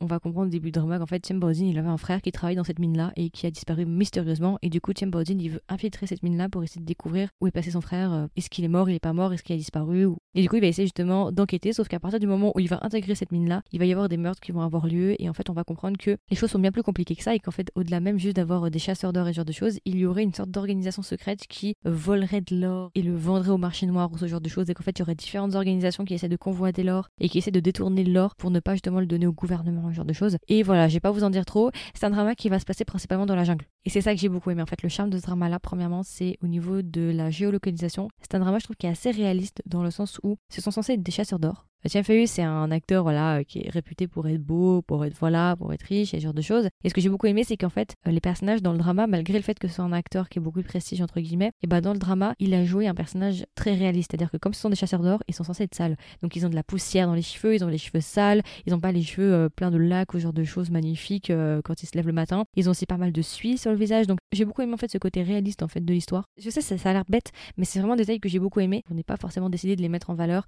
on 0.00 0.06
va 0.06 0.18
comprendre 0.18 0.48
au 0.48 0.50
début 0.50 0.70
de 0.70 0.78
drama 0.78 0.98
qu'en 0.98 1.06
fait 1.06 1.20
Tiem 1.20 1.40
il 1.54 1.78
avait 1.78 1.88
un 1.88 1.96
frère 1.96 2.22
qui 2.22 2.32
travaille 2.32 2.56
dans 2.56 2.64
cette 2.64 2.78
mine 2.78 2.96
là 2.96 3.12
et 3.16 3.30
qui 3.30 3.46
a 3.46 3.50
disparu 3.50 3.86
mystérieusement. 3.86 4.58
Et 4.62 4.68
du 4.68 4.80
coup 4.80 4.92
Tiem 4.92 5.10
il 5.28 5.50
veut 5.50 5.60
infiltrer 5.68 6.06
cette 6.06 6.22
mine 6.22 6.36
là 6.36 6.48
pour 6.48 6.62
essayer 6.62 6.80
de 6.80 6.86
découvrir 6.86 7.28
où 7.40 7.46
est 7.46 7.50
passé 7.50 7.70
son 7.70 7.80
frère. 7.80 8.12
Euh, 8.12 8.26
est-ce 8.36 8.50
qu'il 8.50 8.64
est 8.64 8.68
mort? 8.68 8.88
Il 8.90 8.94
est 8.94 9.00
pas 9.00 9.12
mort? 9.12 9.32
Est-ce 9.32 9.42
qu'il 9.42 9.54
a 9.54 9.58
disparu? 9.58 10.06
Et 10.34 10.42
du 10.42 10.48
coup 10.48 10.56
il 10.56 10.60
va 10.60 10.66
essayer 10.66 10.86
justement 10.86 11.32
d'enquêter 11.32 11.72
sauf 11.72 11.88
qu'à 11.88 12.00
partir 12.00 12.20
du 12.20 12.26
moment 12.26 12.52
où 12.54 12.60
il 12.60 12.68
va 12.68 12.78
intégrer 12.82 13.14
cette 13.14 13.32
mine 13.32 13.48
là 13.48 13.62
il 13.72 13.78
va 13.78 13.86
y 13.86 13.92
avoir 13.92 14.08
des 14.08 14.16
meurtres 14.16 14.40
qui 14.40 14.52
vont 14.52 14.62
avoir 14.62 14.86
lieu 14.86 15.20
et 15.20 15.28
en 15.28 15.32
fait 15.32 15.48
on 15.50 15.54
va 15.54 15.64
comprendre 15.64 15.96
que 15.98 16.16
les 16.30 16.36
choses 16.36 16.50
sont 16.50 16.58
bien 16.58 16.72
plus 16.72 16.82
compliquées 16.82 17.16
que 17.16 17.22
ça 17.22 17.34
et 17.34 17.38
qu'en 17.38 17.50
fait 17.50 17.70
au-delà 17.74 18.00
même 18.00 18.18
juste 18.18 18.36
d'avoir 18.36 18.66
euh, 18.66 18.70
des 18.70 18.78
chasseurs 18.78 19.12
d'or 19.12 19.28
et 19.28 19.32
ce 19.32 19.36
genre 19.36 19.44
de 19.44 19.52
choses 19.52 19.78
il 19.84 19.96
y 19.96 20.06
aurait 20.06 20.22
une 20.22 20.34
sorte 20.34 20.50
d'organisation 20.50 21.02
secrète 21.02 21.46
qui 21.46 21.74
euh, 21.86 21.90
volerait 21.90 22.40
de 22.40 22.56
l'or 22.56 22.90
et 22.94 23.02
le 23.02 23.14
vendrait 23.16 23.50
au 23.50 23.58
marché 23.58 23.86
noir 23.86 24.10
ou 24.12 24.18
ce 24.18 24.26
genre 24.26 24.40
de 24.40 24.48
choses. 24.48 24.68
Et 24.70 24.74
qu'en 24.74 24.82
fait 24.82 24.98
il 24.98 25.00
y 25.00 25.02
aurait 25.02 25.14
différentes 25.14 25.54
organisations 25.54 26.04
qui 26.04 26.14
essaient 26.14 26.28
de 26.28 26.36
convoiter 26.36 26.82
l'or 26.82 27.08
et 27.20 27.28
qui 27.28 27.38
essaient 27.38 27.50
de 27.50 27.60
détourner 27.60 28.04
l'or 28.04 28.34
pour 28.36 28.50
ne 28.50 28.60
pas 28.60 28.72
justement 28.72 29.00
le 29.00 29.06
donner 29.06 29.26
au 29.26 29.32
gouvernement 29.32 29.85
ce 29.90 29.96
genre 29.96 30.04
de 30.04 30.12
choses 30.12 30.36
et 30.48 30.62
voilà, 30.62 30.88
je 30.88 30.94
vais 30.94 31.00
pas 31.00 31.10
vous 31.10 31.24
en 31.24 31.30
dire 31.30 31.44
trop. 31.44 31.70
C'est 31.94 32.04
un 32.04 32.10
drama 32.10 32.34
qui 32.34 32.48
va 32.48 32.58
se 32.58 32.64
passer 32.64 32.84
principalement 32.84 33.26
dans 33.26 33.34
la 33.34 33.44
jungle. 33.44 33.66
Et 33.84 33.90
c'est 33.90 34.00
ça 34.00 34.14
que 34.14 34.20
j'ai 34.20 34.28
beaucoup 34.28 34.50
aimé. 34.50 34.62
En 34.62 34.66
fait, 34.66 34.82
le 34.82 34.88
charme 34.88 35.10
de 35.10 35.18
ce 35.18 35.22
drama-là, 35.22 35.58
premièrement, 35.58 36.02
c'est 36.02 36.38
au 36.42 36.46
niveau 36.46 36.82
de 36.82 37.12
la 37.14 37.30
géolocalisation. 37.30 38.08
C'est 38.20 38.34
un 38.34 38.40
drama, 38.40 38.58
je 38.58 38.64
trouve, 38.64 38.76
qui 38.76 38.86
est 38.86 38.90
assez 38.90 39.10
réaliste 39.10 39.62
dans 39.66 39.82
le 39.82 39.90
sens 39.90 40.20
où 40.22 40.36
ce 40.48 40.60
sont 40.60 40.70
censés 40.70 40.94
être 40.94 41.02
des 41.02 41.12
chasseurs 41.12 41.38
d'or. 41.38 41.65
Tiens 41.88 42.02
Feu, 42.02 42.26
c'est 42.26 42.42
un 42.42 42.70
acteur 42.72 43.04
voilà 43.04 43.44
qui 43.44 43.60
est 43.60 43.70
réputé 43.70 44.08
pour 44.08 44.26
être 44.26 44.42
beau, 44.42 44.82
pour 44.82 45.04
être 45.04 45.16
voilà, 45.20 45.54
pour 45.56 45.72
être 45.72 45.84
riche 45.84 46.14
et 46.14 46.18
ce 46.18 46.24
genre 46.24 46.34
de 46.34 46.42
choses. 46.42 46.68
Et 46.82 46.88
ce 46.88 46.94
que 46.94 47.00
j'ai 47.00 47.08
beaucoup 47.08 47.26
aimé, 47.26 47.44
c'est 47.44 47.56
qu'en 47.56 47.68
fait, 47.68 47.94
euh, 48.08 48.10
les 48.10 48.20
personnages 48.20 48.60
dans 48.60 48.72
le 48.72 48.78
drama, 48.78 49.06
malgré 49.06 49.34
le 49.34 49.42
fait 49.42 49.56
que 49.56 49.68
ce 49.68 49.74
soit 49.74 49.84
un 49.84 49.92
acteur 49.92 50.28
qui 50.28 50.40
est 50.40 50.42
beaucoup 50.42 50.60
de 50.60 50.66
prestige 50.66 51.00
entre 51.00 51.20
guillemets, 51.20 51.52
et 51.62 51.68
bah 51.68 51.80
dans 51.80 51.92
le 51.92 52.00
drama, 52.00 52.34
il 52.40 52.54
a 52.54 52.64
joué 52.64 52.88
un 52.88 52.94
personnage 52.94 53.46
très 53.54 53.74
réaliste. 53.74 54.10
C'est-à-dire 54.10 54.32
que 54.32 54.36
comme 54.36 54.52
ce 54.52 54.60
sont 54.60 54.70
des 54.70 54.76
chasseurs 54.76 55.02
d'or, 55.02 55.22
ils 55.28 55.34
sont 55.34 55.44
censés 55.44 55.64
être 55.64 55.76
sales. 55.76 55.96
Donc 56.22 56.34
ils 56.34 56.44
ont 56.44 56.48
de 56.48 56.56
la 56.56 56.64
poussière 56.64 57.06
dans 57.06 57.14
les 57.14 57.22
cheveux, 57.22 57.54
ils 57.54 57.64
ont 57.64 57.68
les 57.68 57.78
cheveux 57.78 58.00
sales, 58.00 58.42
ils 58.66 58.74
ont 58.74 58.80
pas 58.80 58.90
les 58.90 59.02
cheveux 59.02 59.32
euh, 59.32 59.48
pleins 59.48 59.70
de 59.70 59.78
lacs 59.78 60.12
ou 60.12 60.18
ce 60.18 60.24
genre 60.24 60.32
de 60.32 60.44
choses 60.44 60.70
magnifiques 60.70 61.30
euh, 61.30 61.60
quand 61.62 61.84
ils 61.84 61.86
se 61.86 61.96
lèvent 61.96 62.08
le 62.08 62.12
matin. 62.12 62.46
Ils 62.56 62.68
ont 62.68 62.72
aussi 62.72 62.86
pas 62.86 62.96
mal 62.96 63.12
de 63.12 63.22
suie 63.22 63.58
sur 63.58 63.70
le 63.70 63.76
visage. 63.76 64.08
Donc 64.08 64.18
j'ai 64.32 64.44
beaucoup 64.44 64.62
aimé 64.62 64.72
en 64.72 64.78
fait 64.78 64.90
ce 64.90 64.98
côté 64.98 65.22
réaliste 65.22 65.62
en 65.62 65.68
fait 65.68 65.84
de 65.84 65.92
l'histoire. 65.92 66.24
Je 66.36 66.50
sais 66.50 66.62
ça, 66.62 66.76
ça 66.78 66.90
a 66.90 66.92
l'air 66.94 67.04
bête, 67.08 67.30
mais 67.56 67.64
c'est 67.64 67.78
vraiment 67.78 67.94
des 67.94 68.02
détails 68.02 68.20
que 68.20 68.28
j'ai 68.28 68.40
beaucoup 68.40 68.58
aimé. 68.58 68.82
On 68.90 68.94
n'est 68.94 69.04
pas 69.04 69.16
forcément 69.16 69.50
décidé 69.50 69.76
de 69.76 69.82
les 69.82 69.88
mettre 69.88 70.10
en 70.10 70.14
valeur 70.14 70.46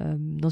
dans 0.00 0.50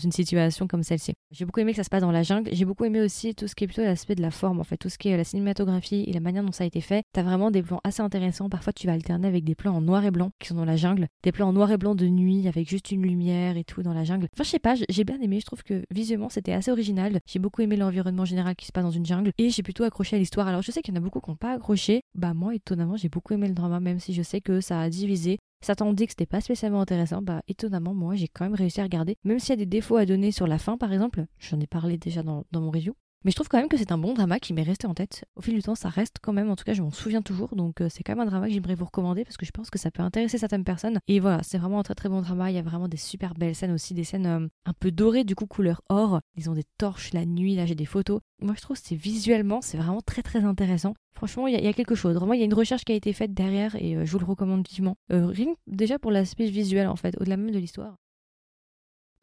comme 0.69 0.83
celle-ci. 0.83 1.13
J'ai 1.31 1.45
beaucoup 1.45 1.61
aimé 1.61 1.73
que 1.73 1.77
ça 1.77 1.85
se 1.85 1.91
passe 1.91 2.03
dans 2.03 2.11
la 2.11 2.23
jungle. 2.23 2.51
J'ai 2.53 2.65
beaucoup 2.65 2.85
aimé 2.85 3.01
aussi 3.01 3.35
tout 3.35 3.47
ce 3.47 3.55
qui 3.55 3.65
est 3.65 3.67
plutôt 3.67 3.83
l'aspect 3.83 4.15
de 4.15 4.23
la 4.23 4.31
forme, 4.31 4.61
en 4.61 4.65
fait, 4.65 4.77
tout 4.77 4.89
ce 4.89 4.99
qui 4.99 5.09
est 5.09 5.17
la 5.17 5.25
cinématographie 5.25 6.05
et 6.07 6.13
la 6.13 6.21
manière 6.21 6.43
dont 6.43 6.53
ça 6.53 6.65
a 6.65 6.67
été 6.67 6.81
fait. 6.81 7.03
T'as 7.13 7.23
vraiment 7.23 7.51
des 7.51 7.63
plans 7.63 7.81
assez 7.85 8.03
intéressants. 8.03 8.49
Parfois, 8.49 8.73
tu 8.73 8.87
vas 8.87 8.93
alterner 8.93 9.29
avec 9.29 9.45
des 9.45 9.55
plans 9.55 9.75
en 9.77 9.81
noir 9.81 10.05
et 10.05 10.11
blanc 10.11 10.31
qui 10.39 10.49
sont 10.49 10.55
dans 10.55 10.65
la 10.65 10.77
jungle, 10.77 11.07
des 11.23 11.33
plans 11.33 11.49
en 11.49 11.53
noir 11.53 11.71
et 11.71 11.77
blanc 11.77 11.95
de 11.95 12.07
nuit 12.07 12.49
avec 12.49 12.69
juste 12.69 12.91
une 12.91 13.03
lumière 13.03 13.57
et 13.57 13.65
tout 13.65 13.83
dans 13.83 13.95
la 13.95 14.05
jungle. 14.05 14.29
Enfin, 14.35 14.45
je 14.45 14.51
sais 14.51 14.59
pas, 14.59 14.75
j'ai 14.89 15.05
bien 15.05 15.21
aimé. 15.21 15.41
Je 15.41 15.47
trouve 15.47 15.63
que 15.63 15.85
visuellement, 15.91 16.29
c'était 16.29 16.53
assez 16.53 16.71
original. 16.71 17.19
J'ai 17.27 17.39
beaucoup 17.39 17.63
aimé 17.63 17.77
l'environnement 17.77 18.25
général 18.25 18.57
qui 18.57 18.67
se 18.67 18.73
passe 18.73 18.85
dans 18.85 18.91
une 18.91 19.07
jungle 19.07 19.33
et 19.39 19.51
j'ai 19.51 19.63
plutôt 19.63 19.85
accroché 19.85 20.17
à 20.17 20.19
l'histoire. 20.19 20.49
Alors, 20.49 20.63
je 20.63 20.71
sais 20.71 20.83
qu'il 20.83 20.95
y 20.95 20.97
en 20.97 21.01
a 21.01 21.05
beaucoup 21.05 21.21
qui 21.21 21.31
n'ont 21.31 21.37
pas 21.37 21.53
accroché. 21.53 22.03
Bah, 22.15 22.35
moi, 22.35 22.55
étonnamment, 22.55 22.97
j'ai 22.97 23.09
beaucoup 23.09 23.35
aimé 23.35 23.49
le 23.49 23.55
drama, 23.55 23.81
même 23.81 23.99
si 23.99 24.15
je 24.15 24.23
sais 24.23 24.41
que 24.41 24.61
ça 24.61 24.81
a 24.81 24.89
divisé. 24.89 25.39
Certains 25.61 25.87
ont 25.87 25.93
dit 25.93 26.07
que 26.07 26.13
c'était 26.13 26.27
pas 26.27 26.41
spécialement 26.41 26.81
intéressant, 26.81 27.21
bah 27.21 27.43
étonnamment 27.49 27.95
moi 27.95 28.15
j'ai 28.15 28.29
quand 28.29 28.45
même 28.45 28.55
réussi 28.55 28.81
à 28.81 28.85
regarder, 28.85 29.17
même 29.25 29.39
s'il 29.39 29.51
y 29.51 29.53
a 29.53 29.57
des 29.57 29.67
défauts 29.67 29.97
à 29.97 30.07
donner 30.07 30.31
sur 30.31 30.47
la 30.47 30.59
fin 30.59 30.77
par 30.77 30.93
exemple, 30.93 31.27
j'en 31.39 31.59
ai 31.61 31.67
parlé 31.67 31.99
déjà 31.99 32.23
dans, 32.23 32.45
mon 32.53 32.71
review, 32.71 32.95
mais 33.25 33.33
je 33.33 33.37
trouve 33.37 33.49
quand 33.49 33.59
même 33.59 33.69
que 33.69 33.77
c'est 33.77 33.91
un 33.91 33.99
bon 33.99 34.15
drama 34.15 34.39
qui 34.39 34.53
m'est 34.53 34.63
resté 34.63 34.87
en 34.87 34.95
tête. 34.95 35.25
Au 35.35 35.43
fil 35.43 35.55
du 35.55 35.63
temps, 35.63 35.75
ça 35.75 35.89
reste 35.89 36.17
quand 36.23 36.33
même, 36.33 36.51
en 36.51 36.57
tout 36.57 36.65
cas, 36.65 36.73
je 36.73 36.83
m'en 36.83 36.93
souviens 36.93 37.21
toujours. 37.21 37.57
Donc, 37.57 37.81
euh, 37.81 37.89
c'est 37.91 38.05
quand 38.05 38.13
même 38.13 38.27
un 38.27 38.31
drama 38.31 38.47
que 38.47 38.53
j'aimerais 38.53 38.77
vous 38.77 38.85
recommander 38.85 39.25
parce 39.25 39.37
que 39.37 39.45
je 39.45 39.51
pense 39.51 39.71
que 39.71 39.79
ça 39.79 39.91
peut 39.91 40.03
intéresser 40.03 40.39
certaines 40.39 40.63
personnes. 40.63 41.01
Et 41.09 41.19
voilà, 41.19 41.43
c'est 41.43 41.59
vraiment 41.59 41.81
un 41.81 41.83
très 41.83 41.97
très 41.97 42.09
bon 42.09 42.23
drama. 42.23 42.51
Il 42.51 42.55
y 42.55 42.59
a 42.59 42.63
vraiment 42.63 42.87
des 42.87 42.97
super 42.97 43.35
belles 43.35 43.57
scènes 43.57 43.73
aussi, 43.73 43.93
des 43.93 44.05
scènes 44.05 44.27
euh, 44.27 44.47
un 44.67 44.73
peu 44.73 44.93
dorées, 44.93 45.25
du 45.25 45.35
coup, 45.35 45.47
couleur 45.47 45.83
or. 45.89 46.21
Ils 46.37 46.49
ont 46.49 46.55
des 46.55 46.65
torches 46.79 47.13
la 47.13 47.27
nuit, 47.27 47.57
là, 47.57 47.67
j'ai 47.67 47.75
des 47.75 47.87
photos. 47.87 48.21
Moi, 48.41 48.55
je 48.57 48.63
trouve 48.63 48.81
que 48.81 48.87
c'est 48.87 48.95
visuellement, 48.95 49.61
c'est 49.63 49.79
vraiment 49.79 50.01
très 50.01 50.23
très 50.23 50.45
intéressant. 50.45 50.95
Franchement, 51.15 51.49
il 51.49 51.61
y, 51.61 51.67
a 51.67 51.73
quelque 51.73 51.97
chose. 51.97 52.15
Vraiment, 52.15 52.35
il 52.35 52.39
y 52.39 52.43
a 52.43 52.47
une 52.47 52.55
recherche 52.55 52.85
qui 52.85 52.93
a 52.93 52.95
été 52.95 53.13
faite 53.13 53.35
derrière 53.35 53.75
et 53.75 53.97
euh, 53.97 54.05
je 54.05 54.13
vous 54.13 54.21
le 54.21 54.27
recommande 54.27 54.67
vivement. 54.69 54.97
rien 55.11 55.55
déjà 55.67 55.99
pour 55.99 56.13
l'aspect 56.13 56.49
visuel, 56.49 56.87
en 56.87 56.95
fait, 56.95 57.17
au-delà 57.21 57.37
même 57.37 57.51
de 57.51 57.59
l'histoire. 57.59 57.97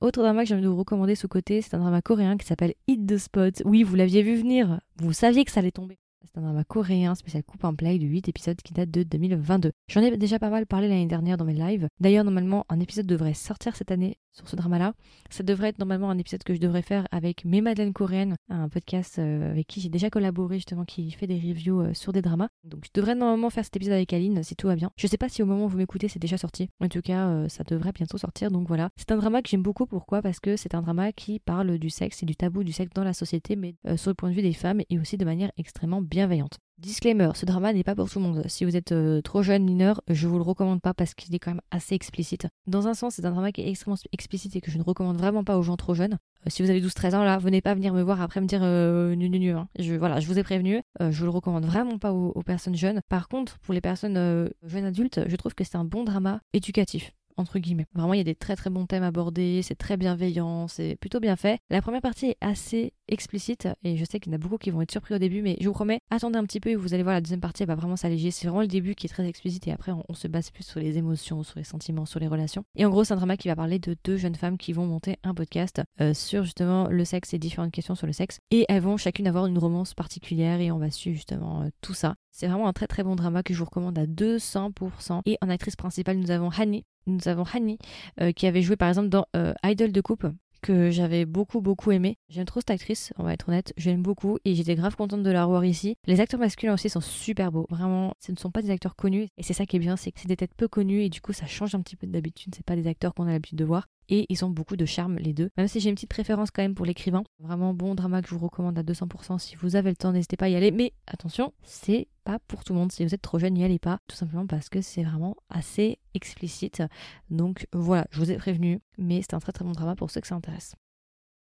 Autre 0.02 0.22
drama 0.22 0.44
que 0.44 0.50
j'ai 0.50 0.56
envie 0.56 0.64
de 0.64 0.68
vous 0.68 0.76
recommander 0.76 1.16
sous 1.16 1.30
côté, 1.30 1.62
c'est 1.62 1.74
un 1.74 1.80
drama 1.80 2.02
coréen 2.02 2.36
qui 2.38 2.46
s'appelle 2.46 2.74
Hit 2.88 3.08
the 3.08 3.18
Spot. 3.18 3.62
Oui, 3.64 3.84
vous 3.84 3.96
l'aviez 3.96 4.24
vu 4.24 4.36
venir, 4.36 4.82
vous 4.98 5.14
saviez 5.14 5.46
que 5.46 5.52
ça 5.52 5.62
allait 5.62 5.72
tomber. 5.72 5.98
C'est 6.26 6.38
un 6.38 6.42
drama 6.42 6.64
coréen 6.66 7.16
spécial 7.16 7.44
coupe 7.44 7.64
en 7.64 7.74
play 7.74 7.98
de 7.98 8.06
8 8.06 8.28
épisodes 8.28 8.62
qui 8.62 8.74
date 8.74 8.92
de 8.92 9.04
2022. 9.04 9.72
J'en 9.88 10.02
ai 10.02 10.18
déjà 10.18 10.38
pas 10.38 10.50
mal 10.50 10.66
parlé 10.66 10.90
l'année 10.90 11.06
dernière 11.06 11.38
dans 11.38 11.46
mes 11.46 11.54
lives. 11.54 11.88
D'ailleurs, 12.02 12.26
normalement, 12.26 12.66
un 12.68 12.82
épisode 12.82 13.06
devrait 13.06 13.34
sortir 13.34 13.76
cette 13.76 13.92
année 13.92 14.18
sur 14.36 14.48
ce 14.50 14.56
drama-là. 14.56 14.94
Ça 15.30 15.44
devrait 15.44 15.70
être 15.70 15.80
normalement 15.80 16.10
un 16.10 16.18
épisode 16.18 16.44
que 16.44 16.54
je 16.54 16.60
devrais 16.60 16.82
faire 16.82 17.08
avec 17.12 17.46
mes 17.46 17.62
Madeleine 17.62 17.94
coréennes, 17.94 18.36
un 18.50 18.70
podcast 18.70 19.18
euh, 19.20 19.52
avec 19.52 19.68
qui 19.68 19.82
j'ai 19.82 19.90
déjà 19.90 20.10
collaboré 20.10 20.58
justement, 20.58 20.86
qui 20.86 21.10
fait 21.12 21.28
des 21.28 21.40
reviews 21.40 21.82
euh, 21.82 21.94
sur 21.94 22.12
des 22.12 22.22
dramas. 22.22 22.50
Donc 22.64 22.86
je 22.86 22.92
devrais 22.94 23.16
normalement 23.16 23.50
faire 23.50 23.64
cet 23.64 23.76
épisode 23.76 23.94
avec 23.94 24.12
Aline 24.14 24.44
si 24.44 24.56
tout 24.56 24.68
va 24.68 24.76
bien. 24.76 24.92
Je 24.98 25.08
sais 25.08 25.18
pas 25.18 25.30
si 25.30 25.42
au 25.42 25.46
moment 25.46 25.66
où 25.66 25.70
vous 25.70 25.78
m'écoutez 25.78 26.08
c'est 26.08 26.20
déjà 26.20 26.38
sorti. 26.38 26.70
En 26.82 26.90
tout 26.90 27.02
cas, 27.02 27.28
euh, 27.28 27.50
ça 27.50 27.64
devrait 27.64 27.94
bientôt 27.94 28.18
sortir. 28.18 28.52
Donc 28.52 28.68
voilà. 28.68 28.90
C'est 28.98 29.12
un 29.12 29.18
drama 29.18 29.42
que 29.42 29.50
j'aime 29.50 29.64
beaucoup. 29.64 29.86
Pourquoi? 29.86 30.22
Parce 30.22 30.40
que 30.40 30.58
c'est 30.58 30.76
un 30.76 30.82
drama 30.82 31.12
qui 31.14 31.40
parle 31.40 31.78
du 31.78 31.90
sexe 31.90 32.24
et 32.24 32.26
du 32.26 32.36
tabou 32.36 32.64
du 32.64 32.74
sexe 32.74 32.92
dans 32.94 33.04
la 33.04 33.14
société, 33.14 33.56
mais 33.56 33.76
sur 33.96 34.12
le 34.12 34.16
point 34.16 34.30
de 34.30 34.36
vue 34.36 34.42
des 34.42 34.54
femmes 34.54 34.82
et 34.90 35.00
aussi 35.00 35.18
de 35.18 35.26
manière 35.26 35.52
extrêmement 35.58 36.02
bienveillante. 36.02 36.60
Disclaimer, 36.78 37.30
ce 37.36 37.46
drama 37.46 37.72
n'est 37.72 37.86
pas 37.86 37.96
pour 37.96 38.10
tout 38.10 38.20
le 38.20 38.26
monde. 38.26 38.44
Si 38.48 38.66
vous 38.66 38.76
êtes 38.76 38.92
euh, 38.92 39.22
trop 39.22 39.42
jeune 39.42 39.64
mineur, 39.64 40.02
je 40.10 40.28
vous 40.28 40.36
le 40.36 40.44
recommande 40.44 40.82
pas 40.82 40.94
parce 40.94 41.14
qu'il 41.14 41.34
est 41.34 41.40
quand 41.40 41.52
même 41.52 41.62
assez 41.72 41.96
explicite. 41.96 42.48
Dans 42.68 42.88
un 42.88 42.94
sens, 42.94 43.16
c'est 43.16 43.26
un 43.26 43.32
drama 43.32 43.54
qui 43.54 43.62
est 43.62 43.70
extrêmement 43.70 43.98
explicite 44.12 44.58
et 44.58 44.62
que 44.62 44.72
je 44.72 44.78
ne 44.78 44.84
recommande 44.84 45.18
vraiment 45.18 45.46
pas 45.46 45.58
aux 45.58 45.64
gens 45.64 45.78
trop 45.78 45.94
jeunes. 45.94 46.18
Euh, 46.46 46.50
si 46.50 46.62
vous 46.62 46.70
avez 46.70 46.82
12-13 46.82 47.16
ans 47.16 47.24
là, 47.24 47.38
venez 47.38 47.62
pas 47.62 47.74
venir 47.76 47.94
me 47.94 48.02
voir 48.02 48.22
après 48.22 48.42
me 48.42 48.46
dire 48.46 48.60
euh, 48.64 49.16
nu 49.16 49.30
nu. 49.30 49.52
Hein. 49.52 49.70
Voilà, 49.98 50.20
je 50.20 50.28
vous 50.28 50.38
ai 50.38 50.44
prévenu. 50.44 50.82
Euh, 51.02 51.12
je 51.12 51.20
vous 51.20 51.26
le 51.26 51.32
recommande 51.32 51.66
vraiment 51.66 51.98
pas 51.98 52.12
aux, 52.12 52.44
personnes 52.44 52.76
jeunes. 52.76 53.02
Par 53.08 53.30
contre, 53.30 53.58
pour 53.60 53.74
les 53.74 53.82
personnes 53.82 54.50
jeunes 54.64 54.86
adultes, 54.86 55.22
je 55.28 55.36
trouve 55.38 55.56
que 55.56 55.64
c'est 55.64 55.78
un 55.78 55.86
bon 55.86 56.04
drama 56.04 56.42
éducatif 56.54 57.12
entre 57.38 57.60
guillemets. 57.60 57.86
Vraiment, 57.94 58.14
il 58.14 58.18
y 58.18 58.22
a 58.22 58.26
des 58.26 58.36
très 58.36 58.56
très 58.56 58.70
bons 58.70 58.86
thèmes 58.86 59.04
abordés, 59.04 59.62
c'est 59.62 59.76
très 59.76 59.98
bienveillant, 59.98 60.68
c'est 60.68 60.98
plutôt 61.00 61.20
bien 61.20 61.36
fait. 61.36 61.60
La 61.70 61.82
première 61.82 62.02
partie 62.02 62.28
est 62.28 62.38
assez 62.42 62.94
explicite 63.08 63.68
et 63.84 63.98
je 63.98 64.06
sais 64.06 64.20
qu'il 64.20 64.32
y 64.32 64.36
en 64.36 64.38
a 64.38 64.42
beaucoup 64.42 64.58
qui 64.58 64.72
vont 64.72 64.82
être 64.82 64.92
surpris 64.92 65.14
au 65.14 65.18
début, 65.20 65.42
mais 65.42 65.58
je 65.60 65.68
vous 65.68 65.74
promets, 65.74 66.00
attendez 66.10 66.38
un 66.38 66.44
petit 66.44 66.60
peu 66.60 66.70
et 66.70 66.76
vous 66.76 66.94
allez 66.94 67.04
voir 67.04 67.14
la 67.16 67.22
deuxième 67.22 67.40
partie, 67.40 67.64
elle 67.64 67.68
va 67.68 67.76
vraiment 67.76 67.96
s'alléger. 67.96 68.32
C'est 68.32 68.48
vraiment 68.48 68.62
le 68.62 68.68
début 68.68 68.96
qui 68.96 69.08
est 69.08 69.10
très 69.10 69.28
explicite 69.28 69.68
et 69.68 69.72
après 69.72 69.92
on, 69.92 70.14
se 70.14 70.28
base 70.28 70.50
plus 70.50 70.64
sur 70.64 70.80
les 70.80 70.98
émotions, 70.98 71.44
sur 71.44 71.60
les 71.60 71.66
sentiments, 71.66 72.06
sur 72.06 72.20
les 72.20 72.28
relations. 72.28 72.64
Et 72.76 72.86
en 72.86 72.90
gros, 72.90 73.04
c'est 73.04 73.14
un 73.14 73.18
drama 73.18 73.38
qui 73.38 73.48
va 73.48 73.56
parler 73.56 73.80
de 73.80 73.96
deux 74.04 74.18
jeunes 74.18 74.36
femmes 74.36 74.58
qui 74.58 74.72
vont 74.74 74.86
monter 74.86 75.18
un 75.24 75.34
podcast 75.34 75.82
euh, 76.00 76.14
sur 76.14 76.44
justement 76.44 76.88
le 76.88 77.04
sexe 77.04 77.34
et 77.34 77.40
différentes 77.40 77.72
questions 77.72 77.96
sur 77.96 78.08
le 78.08 78.14
sexe. 78.14 78.40
Et 78.52 78.66
elles 78.70 78.82
vont 78.82 78.98
chacune 78.98 79.28
avoir 79.28 79.46
une 79.46 79.58
romance 79.58 79.94
particulière 79.94 80.62
et 80.62 80.72
on 80.72 80.78
va 80.78 80.90
suivre 80.90 81.16
justement 81.16 81.64
euh, 81.64 81.70
tout 81.82 81.94
ça. 81.94 82.16
C'est 82.32 82.48
vraiment 82.48 82.68
un 82.68 82.74
très 82.74 82.88
très 82.88 83.04
bon 83.04 83.16
drama 83.16 83.44
que 83.44 83.54
je 83.54 83.60
vous 83.60 83.66
recommande 83.66 83.98
à 83.98 84.06
200%. 84.06 85.22
Et 85.26 85.38
en 85.42 85.50
actrice 85.50 85.76
principale, 85.76 86.18
nous 86.18 86.32
avons 86.32 86.50
Hani. 86.50 86.84
Nous 87.08 87.28
avons 87.28 87.44
Hani 87.44 87.78
euh, 88.22 88.32
qui 88.32 88.48
avait 88.48 88.62
joué 88.62 88.76
par 88.76 88.90
exemple 88.90 89.10
dans 89.10 89.26
Idol 89.64 89.92
de 89.92 90.02
coupe 90.02 90.28
que 90.66 90.90
j'avais 90.90 91.26
beaucoup 91.26 91.62
beaucoup 91.62 91.92
aimé. 91.92 92.18
J'aime 92.28 92.46
trop 92.46 92.60
cette 92.60 92.72
actrice, 92.72 93.14
on 93.18 93.24
va 93.24 93.34
être 93.34 93.50
honnête, 93.50 93.72
j'aime 93.78 94.02
beaucoup 94.02 94.40
et 94.46 94.56
j'étais 94.56 94.74
grave 94.74 94.96
contente 94.96 95.22
de 95.22 95.30
la 95.30 95.46
revoir 95.46 95.64
ici. 95.64 95.96
Les 96.08 96.20
acteurs 96.20 96.40
masculins 96.40 96.74
aussi 96.74 96.90
sont 96.90 97.02
super 97.02 97.52
beaux, 97.52 97.68
vraiment, 97.70 98.14
ce 98.20 98.32
ne 98.32 98.38
sont 98.38 98.50
pas 98.50 98.64
des 98.64 98.72
acteurs 98.72 98.96
connus 98.96 99.30
et 99.38 99.44
c'est 99.44 99.54
ça 99.54 99.68
qui 99.68 99.76
est 99.76 99.80
bien, 99.80 99.96
c'est 99.96 100.12
que 100.12 100.20
c'est 100.20 100.28
des 100.28 100.36
têtes 100.36 100.56
peu 100.58 100.68
connues 100.68 101.04
et 101.04 101.10
du 101.10 101.22
coup 101.22 101.34
ça 101.34 101.46
change 101.46 101.76
un 101.76 101.82
petit 101.82 101.96
peu 101.96 102.08
d'habitude, 102.08 102.56
c'est 102.56 102.66
pas 102.66 102.76
des 102.76 102.88
acteurs 102.88 103.14
qu'on 103.14 103.28
a 103.28 103.32
l'habitude 103.32 103.60
de 103.60 103.66
voir 103.66 103.88
et 104.10 104.26
ils 104.30 104.46
ont 104.46 104.50
beaucoup 104.50 104.76
de 104.76 104.86
charme 104.86 105.18
les 105.18 105.34
deux. 105.34 105.50
Même 105.58 105.68
si 105.68 105.80
j'ai 105.80 105.90
une 105.90 105.96
petite 105.96 106.10
préférence 106.10 106.52
quand 106.52 106.62
même 106.62 106.76
pour 106.76 106.86
l'écrivain. 106.86 107.24
Vraiment 107.40 107.74
bon 107.74 107.96
drama 107.96 108.22
que 108.22 108.30
je 108.30 108.36
vous 108.36 108.46
recommande 108.46 108.78
à 108.78 108.84
200%. 108.84 109.40
Si 109.40 109.56
vous 109.56 109.76
avez 109.76 109.90
le 109.90 109.96
temps, 109.96 110.12
n'hésitez 110.12 110.38
pas 110.38 110.46
à 110.46 110.50
y 110.50 110.56
aller. 110.56 110.72
Mais 110.72 110.94
attention, 111.08 111.54
c'est 111.64 112.08
pas 112.24 112.40
pour 112.48 112.64
tout 112.64 112.74
le 112.74 112.80
monde. 112.80 112.92
Si 112.92 113.06
vous 113.06 113.14
êtes 113.14 113.22
trop 113.22 113.40
jeune, 113.40 113.54
n'y 113.54 113.64
allez 113.64 113.80
pas. 113.80 114.00
Tout 114.08 114.16
simplement 114.16 114.48
parce 114.48 114.70
que 114.70 114.82
c'est 114.82 115.04
vraiment 115.04 115.36
assez 115.50 116.00
explicite. 116.14 116.84
Donc 117.30 117.68
voilà, 117.74 118.06
je 118.12 118.20
vous 118.20 118.32
ai 118.32 118.38
prévenu. 118.38 118.80
Mais 118.98 119.22
c'est 119.22 119.34
un 119.34 119.40
très 119.40 119.52
très 119.52 119.66
bon 119.66 119.72
drama 119.72 119.96
pour 119.96 120.12
ceux 120.12 120.22
que 120.22 120.28
ça 120.28 120.36
intéresse. 120.36 120.76